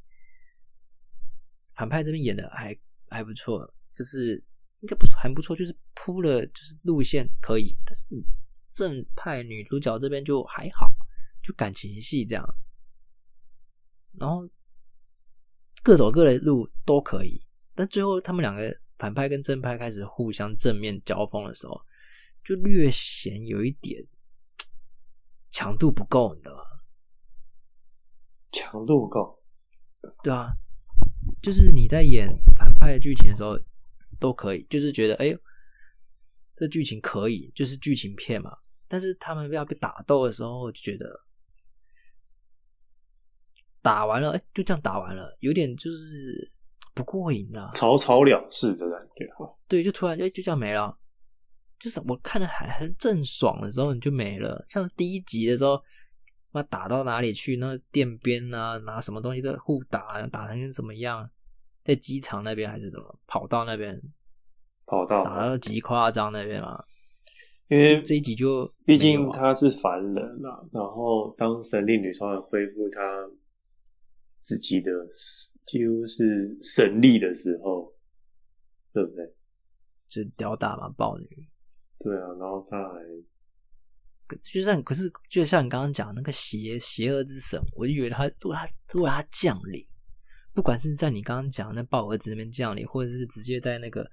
[1.76, 2.76] 反派这边演的还
[3.10, 4.44] 还不错，就是
[4.80, 8.08] 应该不是，还不错，就是铺了就是路线可以，但是
[8.72, 10.92] 正派女主角这边就还好，
[11.44, 12.56] 就感情戏这样，
[14.18, 14.50] 然后
[15.84, 17.46] 各走各的路都可以，
[17.76, 21.80] 但最后他们两个反派跟正派开始互相正面交锋的时候，
[22.44, 24.04] 就略显有一点
[25.54, 26.64] 强度不够，你知道吗？
[28.52, 29.40] 强度不够，
[30.24, 30.52] 对啊，
[31.42, 32.28] 就是你在演
[32.58, 33.58] 反派剧情的时候
[34.20, 35.40] 都可以，就是觉得哎呦，
[36.56, 38.52] 这剧情可以，就是剧情片嘛。
[38.88, 41.20] 但是他们要被打斗的时候，就觉得
[43.82, 46.52] 打完了，哎，就这样打完了，有点就是
[46.94, 47.70] 不过瘾啊。
[47.74, 49.52] 草草了事的感觉哈。
[49.68, 50.98] 对，就突然哎就这样没了。
[51.84, 54.64] 就是我看的还很正爽的时候，你就没了。
[54.70, 55.78] 像第一集的时候，
[56.54, 57.58] 那打到哪里去？
[57.58, 61.30] 那店边啊，拿什么东西都互打，打成什么样？
[61.84, 63.20] 在机场那边还是怎么？
[63.28, 64.02] 跑道那边
[64.86, 66.82] 跑道打到极夸张那边嘛？
[67.68, 73.02] 因为这一集就毕竟他是凡人啦，然后当神力女超人恢复他
[74.42, 74.90] 自己的
[75.66, 77.94] 几乎是神力的时候，
[78.94, 79.36] 对不对？
[80.08, 81.28] 就吊打嘛，暴女。
[82.04, 83.00] 对啊，然后他还
[84.42, 89.80] 就像可是就像你刚刚讲那个邪邪恶之神，我就以为他如果他如果他降临，
[90.54, 94.10] 不管是在你刚刚讲的那豹儿子那边降临，或者是直接在那个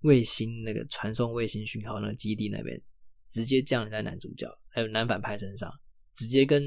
[0.00, 2.80] 卫星那个传送卫星讯号那个基地那边
[3.28, 5.70] 直接降临在男主角还有男反派身上，
[6.12, 6.62] 直接跟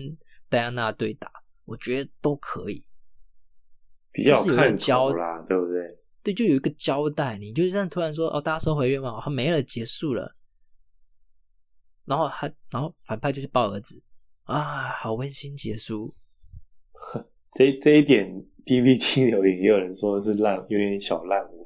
[0.47, 1.29] 戴安娜对打，
[1.65, 2.83] 我觉得都可以。
[4.11, 5.81] 比较就是交头啦，对不对？
[6.23, 10.33] 对，就有一个交代，你就这样突然说哦，大家收回愿望，他没了，结束了。
[12.05, 14.01] 然后他，然后反派就是抱儿子
[14.43, 16.13] 啊，好温馨结束。
[17.55, 18.29] 这这一点
[18.65, 21.65] PPT 留言也有人说是烂，有点小烂尾。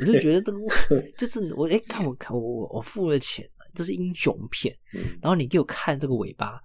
[0.00, 0.58] 我就觉得这个
[1.16, 6.60] 就是我哎，看我看我我我付了钱，这是英雄片，嗯，然后你给我看这个尾巴，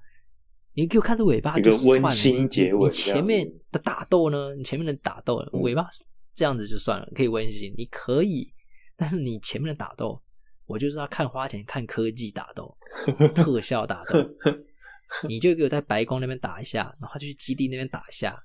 [0.73, 4.53] 你给我看这尾巴就算了温馨结尾你前面的打斗呢？
[4.55, 5.87] 你前面的打斗嗯尾巴
[6.33, 8.51] 这样子就算了，可以温馨，你可以，
[8.97, 10.21] 但是你前面的打斗，
[10.65, 12.75] 我就是要看花钱看科技打斗，
[13.35, 14.19] 特效打斗，
[15.27, 18.35] 你就给我在白宫那边打一下，然后就去基地那边打一下，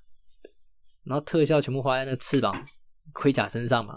[1.03, 2.55] 然后特效全部花在那个翅膀
[3.13, 3.95] 盔甲身上嘛。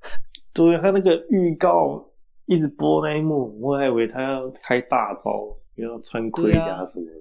[0.54, 2.02] 对他那个预告
[2.46, 5.30] 一直播那一幕，我还以为他要开大招，
[5.74, 7.12] 要穿盔甲什么的。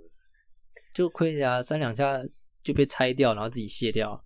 [0.93, 2.17] 就盔甲三两下
[2.61, 4.23] 就被拆掉，然后自己卸掉。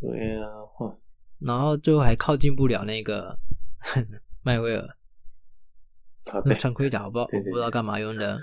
[0.00, 0.48] 对啊，
[0.80, 0.96] 哇
[1.38, 3.38] 然后最后还靠近不了那个
[4.42, 4.88] 麦威尔，啊
[6.44, 8.38] 那，穿盔甲，好不知道对对我不知道干嘛用的，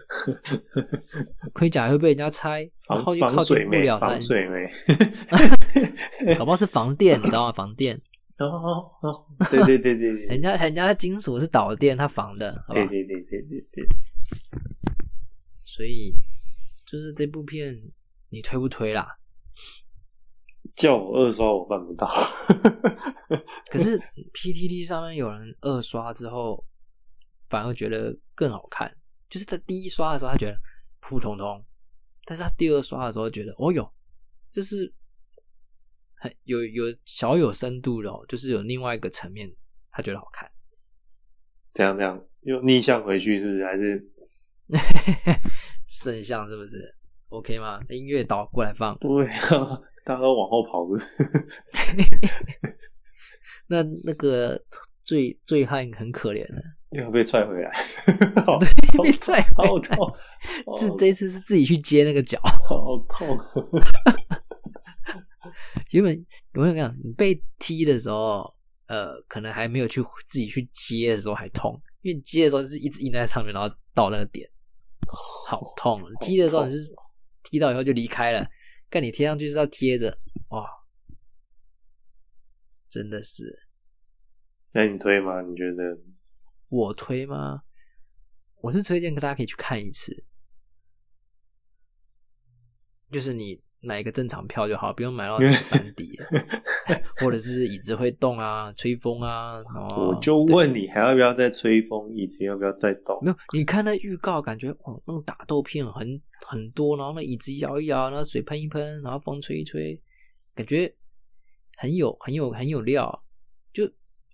[1.54, 4.70] 盔甲会被人家拆，然防后又靠防水不了，防水妹。
[6.38, 7.52] 搞不好是防电，你知道吗？
[7.52, 7.96] 防电，
[8.40, 13.04] 哦哦哦，对对对对对，人家人家金属是导电，它防的，好吧对？
[13.04, 13.86] 对对对对对，
[15.66, 16.12] 所以
[16.92, 17.74] 就是这部片
[18.30, 19.08] 你推不推啦？
[20.76, 22.06] 叫我二刷我办不到。
[23.72, 23.98] 可是
[24.34, 26.62] PTT 上面有人二刷之后，
[27.50, 28.96] 反而觉得更好看。
[29.30, 30.58] 就是他第一刷的时候，他觉得
[31.00, 31.66] 普普通通，
[32.26, 33.92] 但是他第二刷的时候觉得，哦哟，
[34.52, 34.94] 这是
[36.16, 39.52] 很有有小有深度的哦，就是有另外一个层面，
[39.92, 40.50] 他觉得好看。
[41.74, 43.66] 这样这样，又逆向回去是不是？
[43.66, 44.12] 还是
[45.86, 46.96] 圣像是不是
[47.30, 47.80] ？OK 吗？
[47.90, 49.82] 音乐导过来放，对啊？
[50.06, 51.06] 大家都往后跑是不是？
[53.68, 54.64] 那那个
[55.02, 56.64] 醉醉汉很可怜的，
[56.96, 57.72] 又要被踹回来，
[58.60, 60.16] 对被踹回好痛，，
[60.76, 62.40] 是这次是自己去接那个脚。
[62.68, 63.38] 好痛。
[65.92, 68.54] 原本我跟你讲，你被踢的时候，
[68.88, 74.50] 呃，可能还没有去自己去接的时候还痛，因为你接的时候是一直印在上面，然后到那个点，
[75.48, 76.02] 好痛。
[76.22, 76.94] 踢的时候你是
[77.44, 78.48] 踢到以后就离开了，
[78.90, 80.18] 但你贴上去是要贴着，
[80.50, 80.66] 哇，
[82.90, 83.44] 真的是
[84.74, 85.42] 那你推吗？
[85.42, 85.98] 你觉得？
[86.76, 87.64] 我推吗？
[88.62, 90.26] 我是推荐大家可以去看一次，
[93.12, 96.18] 就是你买一个正常票就好，不用买到三 D，
[97.22, 99.58] 或者是椅子会动啊、吹风啊。
[99.76, 102.12] 哦、我就问你，还要不要再吹风？
[102.12, 103.20] 椅子要不要再动？
[103.22, 110.02] 没有，你看那预告，感觉哦，那种打斗片很很多，然后那椅子摇一摇，然后水喷一喷，然后风吹一吹，
[110.56, 110.92] 感觉
[111.78, 113.24] 很有很有很有料。
[113.72, 113.84] 就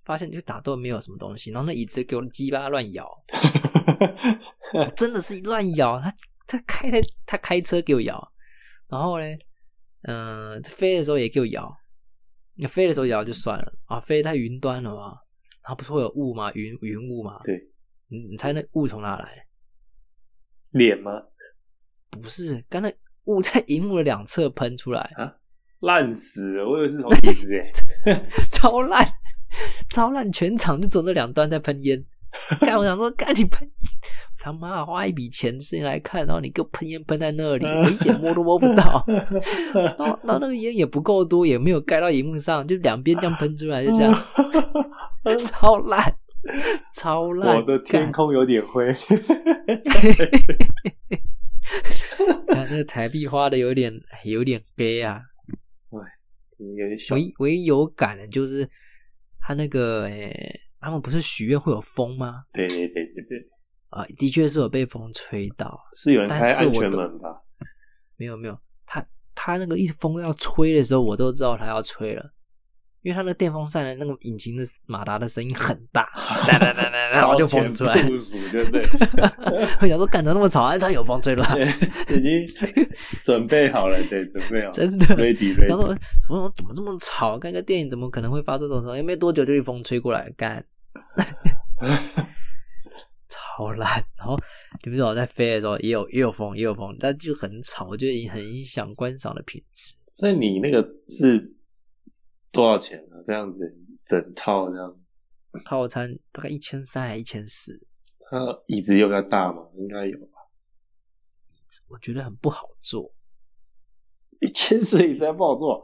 [0.03, 3.07] 发现就打斗没有什么东西，然后那椅子给我鸡巴乱摇，
[4.97, 5.99] 真的是乱摇。
[5.99, 6.13] 他
[6.47, 8.31] 他开他他开车给我摇，
[8.89, 9.25] 然后呢，
[10.03, 11.71] 嗯、飞的时候也给我摇。
[12.55, 15.17] 那飞的时候摇就算了啊，飞在云端了嘛，
[15.63, 16.51] 然后不是会有雾吗？
[16.53, 17.55] 云云雾嘛，对，
[18.09, 19.47] 你你猜那雾从哪来？
[20.71, 21.11] 脸吗？
[22.21, 22.93] 不是，刚才
[23.23, 25.33] 雾在荧幕的两侧喷出来啊，
[25.79, 26.69] 烂死了！
[26.69, 27.71] 我以为是从椅子哎。
[28.51, 29.03] 超烂，
[29.89, 32.03] 超烂，全场就走那两端在喷烟。
[32.61, 33.69] 干，我想说，干你喷，
[34.39, 39.03] 他妈花一笔钱进来看，然后你给我喷烟喷在那里，我一点摸都摸不到。
[39.07, 44.25] 然后，然后那个烟也不够多，也没有盖到荧幕上，就两边这样喷出来，就这样，
[45.43, 46.01] 超烂，
[46.95, 47.57] 超烂。
[47.57, 48.95] 我的天空有点灰。
[52.47, 53.93] 看那个台币花的有点
[54.23, 55.21] 有点黑啊。
[56.77, 58.69] 有点小唯一唯一有感的就是
[59.41, 62.43] 他那个诶、他们不是许愿会有风吗？
[62.53, 63.49] 对对对对对，
[63.89, 67.41] 啊，的确是有被风吹到，是有人开安全门吧？
[68.15, 72.31] 没有没有，他他那个一风要吹的时候，我都知道他要吹了，
[73.03, 76.07] 因为它那个电风扇的那个引擎的马达的声音很大，
[76.47, 77.93] 哒哒哒哒哒，我就风出来。
[77.95, 78.81] 超前部署，对不对？
[79.81, 81.43] 我想说，干得那么吵，哎，他有风吹了，
[82.07, 82.55] 对已经
[83.23, 85.05] 准备好了，对，准备好了， 真的。
[85.15, 85.95] ready 然后。
[86.29, 87.37] 我说怎么这么吵？
[87.37, 89.03] 看个电影怎么可能会发出这种声音？
[89.03, 90.63] 没多久就一风吹过来，干，
[93.27, 93.89] 超烂。
[94.17, 94.37] 然后
[94.83, 99.95] 你们知道在飞的时候也有也有风也有风，但就很吵，我觉得很影响观赏的品质。
[100.13, 101.51] 所以你那个是
[102.51, 103.23] 多少钱啊？
[103.25, 104.99] 这样子整套这样，
[105.65, 107.85] 套餐大概一千三还一千四，
[108.29, 108.37] 它
[108.67, 109.63] 椅子有比较大吗？
[109.75, 110.37] 应该有吧。
[111.87, 113.13] 我觉得很不好坐，
[114.41, 115.81] 一千四椅子还不好坐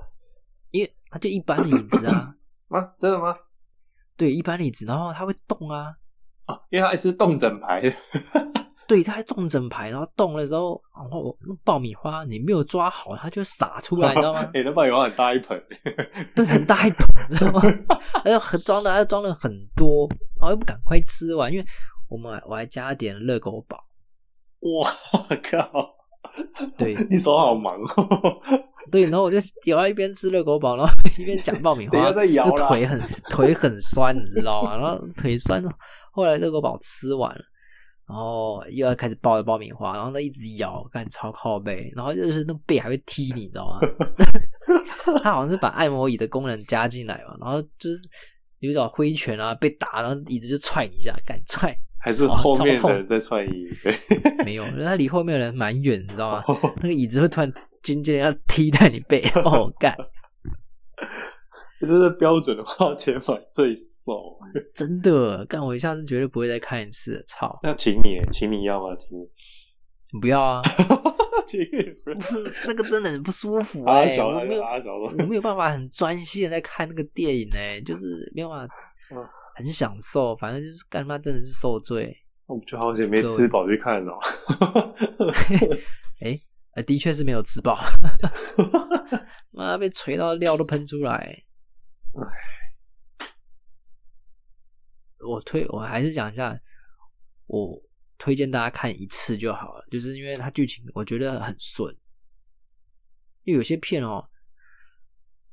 [0.71, 2.35] 因为它就一般的椅子啊，
[2.69, 2.93] 啊？
[2.97, 3.33] 真的吗？
[4.17, 5.97] 对，一般的椅子，然后它会动啊，
[6.47, 7.95] 啊，因为它还是动整排的。
[8.87, 14.39] 对，它还动整排，然后动的时候，然后那爆米花你没有抓好，它就会洒出来，你知道吗？
[14.55, 15.61] 哎、那爆米花很大一盆，
[16.33, 17.61] 对，很大一桶，你知道吗？
[18.23, 20.07] 还有很装的，还装了很多，
[20.39, 21.65] 然后又不赶快吃完，因为
[22.09, 23.77] 我们我还加点热狗堡，
[24.61, 24.89] 哇
[25.43, 25.93] 靠！
[26.77, 28.41] 对你手好忙哦。
[28.91, 34.77] 对，然后我就咬一边吃热狗堡，然后一边讲爆米花，腿很腿很酸，你知道吗？
[34.77, 35.61] 然后腿酸，
[36.11, 37.41] 后来热狗堡吃完了。
[38.07, 43.79] 然后又要开始抱着爆米花，然后他一直摇，干超靠背，然后就是那背还会踢你，你知道吗？
[45.21, 47.97] 他好像是把按摩椅的功能加进来嘛，然后就是
[48.59, 53.51] 有种挥拳啊，被打，然后椅子就踹你一下，敢踹还是后面的人在踹你？
[53.83, 53.93] 对，
[54.45, 56.43] 没有，因为他离后面的人蛮远，你知道吗？
[56.77, 57.53] 那个椅子会突然
[57.83, 59.93] 尖尖的要踢在你背，哦干，
[61.81, 63.75] 这是标准的花钱买罪
[64.07, 64.39] 受。
[64.73, 67.21] 真的，干我一下次绝对不会再看一次。
[67.27, 68.95] 操，那请你，请你要吗？
[68.97, 69.23] 请你，
[70.13, 70.61] 你不要啊！
[71.45, 71.65] 请你
[72.05, 78.73] 不不是那个真的很不舒服阿哎、我没有办法很专心的在看那个电影哎、就是没有办法
[79.11, 79.17] 嗯
[79.55, 82.15] 很享受，反正就是干妈真的是受罪。
[82.47, 84.19] 我就好久没吃饱去看哦。
[86.21, 86.37] 哎、
[86.75, 87.77] 呃，的确是没有吃饱，
[89.51, 91.43] 妈被锤到料都喷出来。
[95.27, 96.59] 我推我还是讲一下，
[97.47, 97.81] 我
[98.17, 101.95] 推荐大家看一次就好了，就是因为它剧情我觉得很顺，
[103.43, 104.27] 因为有些片哦，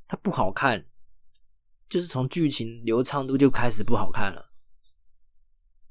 [0.07, 0.85] 它不好看，
[1.89, 4.53] 就是从剧情流畅度就开始不好看了。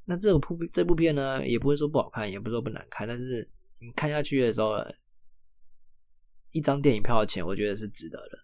[0.07, 4.75] 那这部这部片呢，也不会说不好看，也不是说不难看，但是你看下去的时候，
[6.53, 8.39] 一张电影票的钱，我觉得是值得的。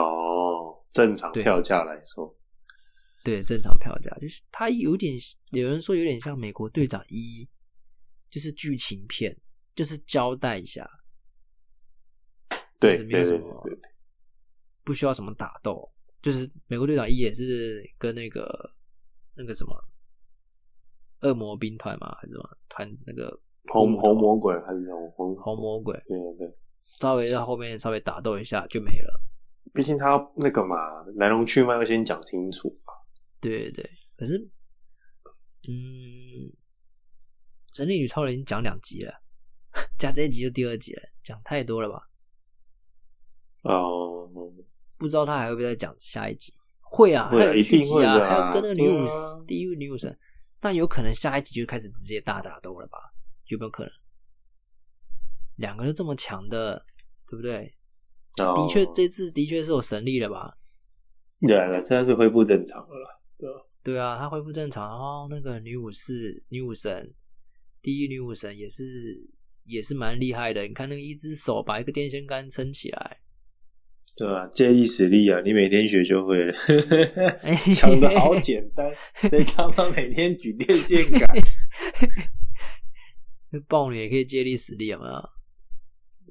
[0.00, 2.35] 哦，正常票价来说，
[3.26, 5.18] 对，正常票价就是它有点，
[5.50, 7.44] 有人说有点像美国队长一，
[8.30, 9.36] 就是剧情片，
[9.74, 10.88] 就是交代一下，
[12.78, 13.64] 对就是没有什么
[14.84, 15.90] 不需要什么打斗，
[16.22, 18.46] 就是美国队长一也是跟那个
[19.34, 19.74] 那个什么
[21.22, 23.36] 恶魔兵团嘛，还是什么团那个
[23.72, 26.56] 红红魔鬼还是什么红红魔鬼，对对对，
[27.00, 29.20] 稍微在后面稍微打斗一下就没了。
[29.74, 30.76] 毕竟他那个嘛，
[31.16, 32.85] 来龙去脉要先讲清楚嘛。
[33.48, 34.38] 对对对，可是，
[35.68, 36.50] 嗯，
[37.72, 39.12] 神力女超人已经讲两集了，
[39.98, 42.08] 加这一集就第二集了，讲太多了吧？
[43.62, 44.28] 哦，
[44.96, 46.52] 不知道他还会不会再讲下一集？
[46.80, 50.18] 会啊，会啊还有续集一定会啊还有跟那个女武神啊第一位女武神，
[50.60, 52.98] 那有可能下一集就开始直接大打斗了吧？
[53.46, 53.92] 有没有可能？
[55.56, 56.84] 两个人这么强的，
[57.28, 57.74] 对不对？
[58.38, 60.56] 哦的确，这次的确是有神力了吧？
[61.40, 63.15] 对了，现在是恢复正常了啦。
[63.86, 67.14] 对啊，他恢复正常，然后那个女武士、女武神，
[67.80, 68.84] 第一女武神也是
[69.62, 70.66] 也是蛮厉害的。
[70.66, 73.18] 你看那个一只手把一个电线杆撑起来，
[74.16, 76.52] 对啊，借力使力啊，你每天学就会了。
[77.70, 78.92] 想的好简单，
[79.30, 81.28] 谁他妈每天举电线杆？
[83.68, 85.12] 暴女也可以借力使力，有没有？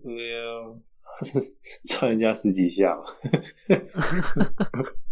[0.03, 0.75] 对啊，
[1.87, 3.05] 踹人家十几下嘛。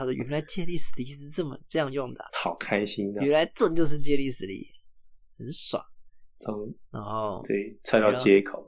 [0.00, 4.66] 他说：“原来借力使力是这么这样用的啊、好开心的、原来这就是借力使力，
[5.36, 5.84] 很爽。
[6.38, 8.66] 从”然后对踹到街口，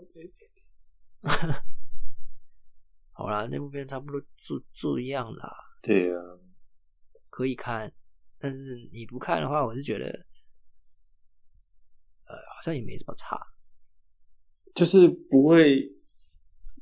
[3.12, 6.20] 好啦，那部片差不多就这样啦，对啊，
[7.30, 7.90] 可以看。
[8.38, 10.04] 但是你不看的话，我是觉得，
[12.26, 13.40] 呃，好像也没什么差。
[14.74, 15.90] 就是不会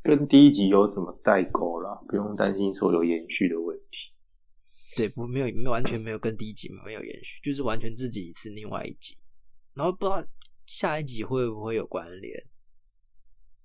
[0.02, 4.12] 跟第一集有什么代沟啦，不用担心说有延续的问题。
[4.96, 9.16] 对，不没有没有完全没有跟第一集没有延续，就是完全自己是另外一集，
[9.74, 10.26] 然后不知道
[10.66, 12.46] 下一集会不会有关联。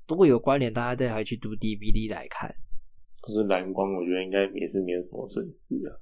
[0.07, 2.53] 如果有关联，大家再还去读 DVD 来看。
[3.21, 6.01] 可是蓝光，我觉得应该也是没有什么损失的。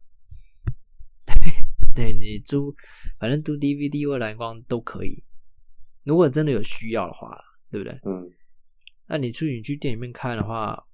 [1.96, 2.76] 对你租，
[3.20, 5.24] 反正读 DVD 或蓝光都可以。
[6.04, 7.40] 如果真的有需要的话，
[7.72, 7.98] 对不对？
[8.04, 8.30] 嗯，
[9.08, 10.86] 那你去你去店里面看的话，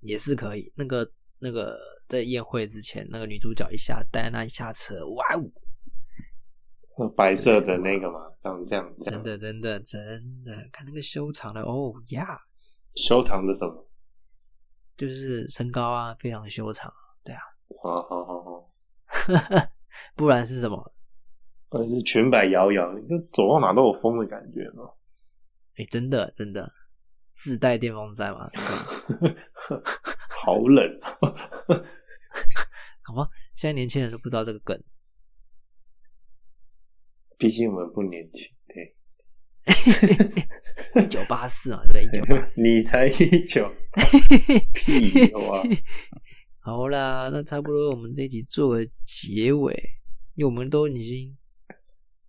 [0.00, 0.72] 也是可以。
[0.76, 1.78] 那个那个
[2.08, 5.42] 在宴会之前，那个女主角一下戴安娜一下车，哇哦，
[6.98, 12.38] 那白色的那个嘛，像这样这样真的真的真的，看那个修长的哦呀，
[12.94, 13.88] 修长的什么？
[14.96, 16.92] 就是身高啊，非常修长，
[17.82, 18.72] 好好好好，
[20.16, 20.92] 不然是什么？
[21.70, 24.84] 呃，是裙摆摇摇，你就走到哪都有风的感觉嘛。
[25.76, 26.72] 哎、真的真的
[27.34, 28.48] 自带电风扇嘛？
[30.46, 31.00] 好冷，
[33.02, 34.80] 好吧，现在年轻人都不知道这个梗。
[37.36, 38.54] 毕竟我们不年轻。
[38.68, 38.94] 对，
[41.02, 42.04] 一九八四嘛，对？
[42.04, 42.62] 一九八四。
[42.62, 43.68] 你才一九，
[44.72, 45.64] 屁话。
[46.60, 49.74] 好啦，那差不多我们这一集做个结尾，
[50.36, 51.36] 因为我们都已经，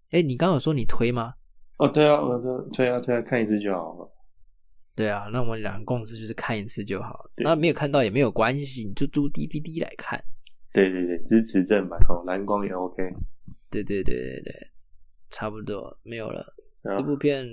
[0.09, 1.35] 哎、你刚刚有说你推吗？
[1.77, 4.11] 哦，对啊，我说对啊，推啊，看一次就好了。
[4.97, 10.19] 对啊，那我们两个共识就是看一次就好，那没有看到也没有关系，你就租 DVD 来看。
[10.73, 13.03] 对对对，支持正版哦，蓝光也 OK。
[13.69, 14.71] 对对对对对，
[15.29, 16.41] 差不多没有了。
[16.81, 17.45] 啊这部片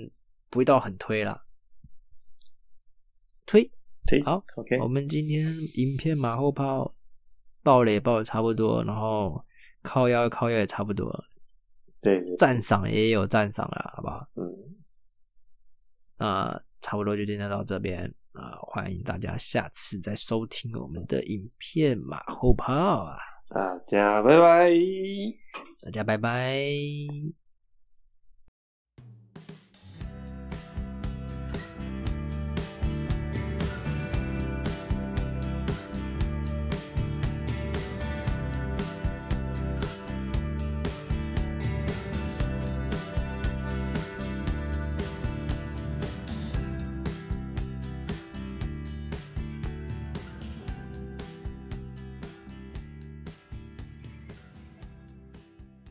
[0.49, 1.39] 不会到很推啦，
[3.45, 3.69] 推。
[4.07, 6.95] 推，好，OK，我们今天影片马后炮
[7.61, 9.43] 爆雷爆的差不多，然后
[9.83, 11.25] 靠腰靠腰也差不多了，
[12.01, 14.27] 对对，赞赏也有赞赏了，好不好？
[14.35, 14.75] 嗯，
[16.17, 23.17] 那差不多就今天到这边，啊，欢迎大家下次再收听我们的影片马后炮啊！
[23.49, 24.71] 大家拜拜。
[25.81, 26.61] 大家拜拜。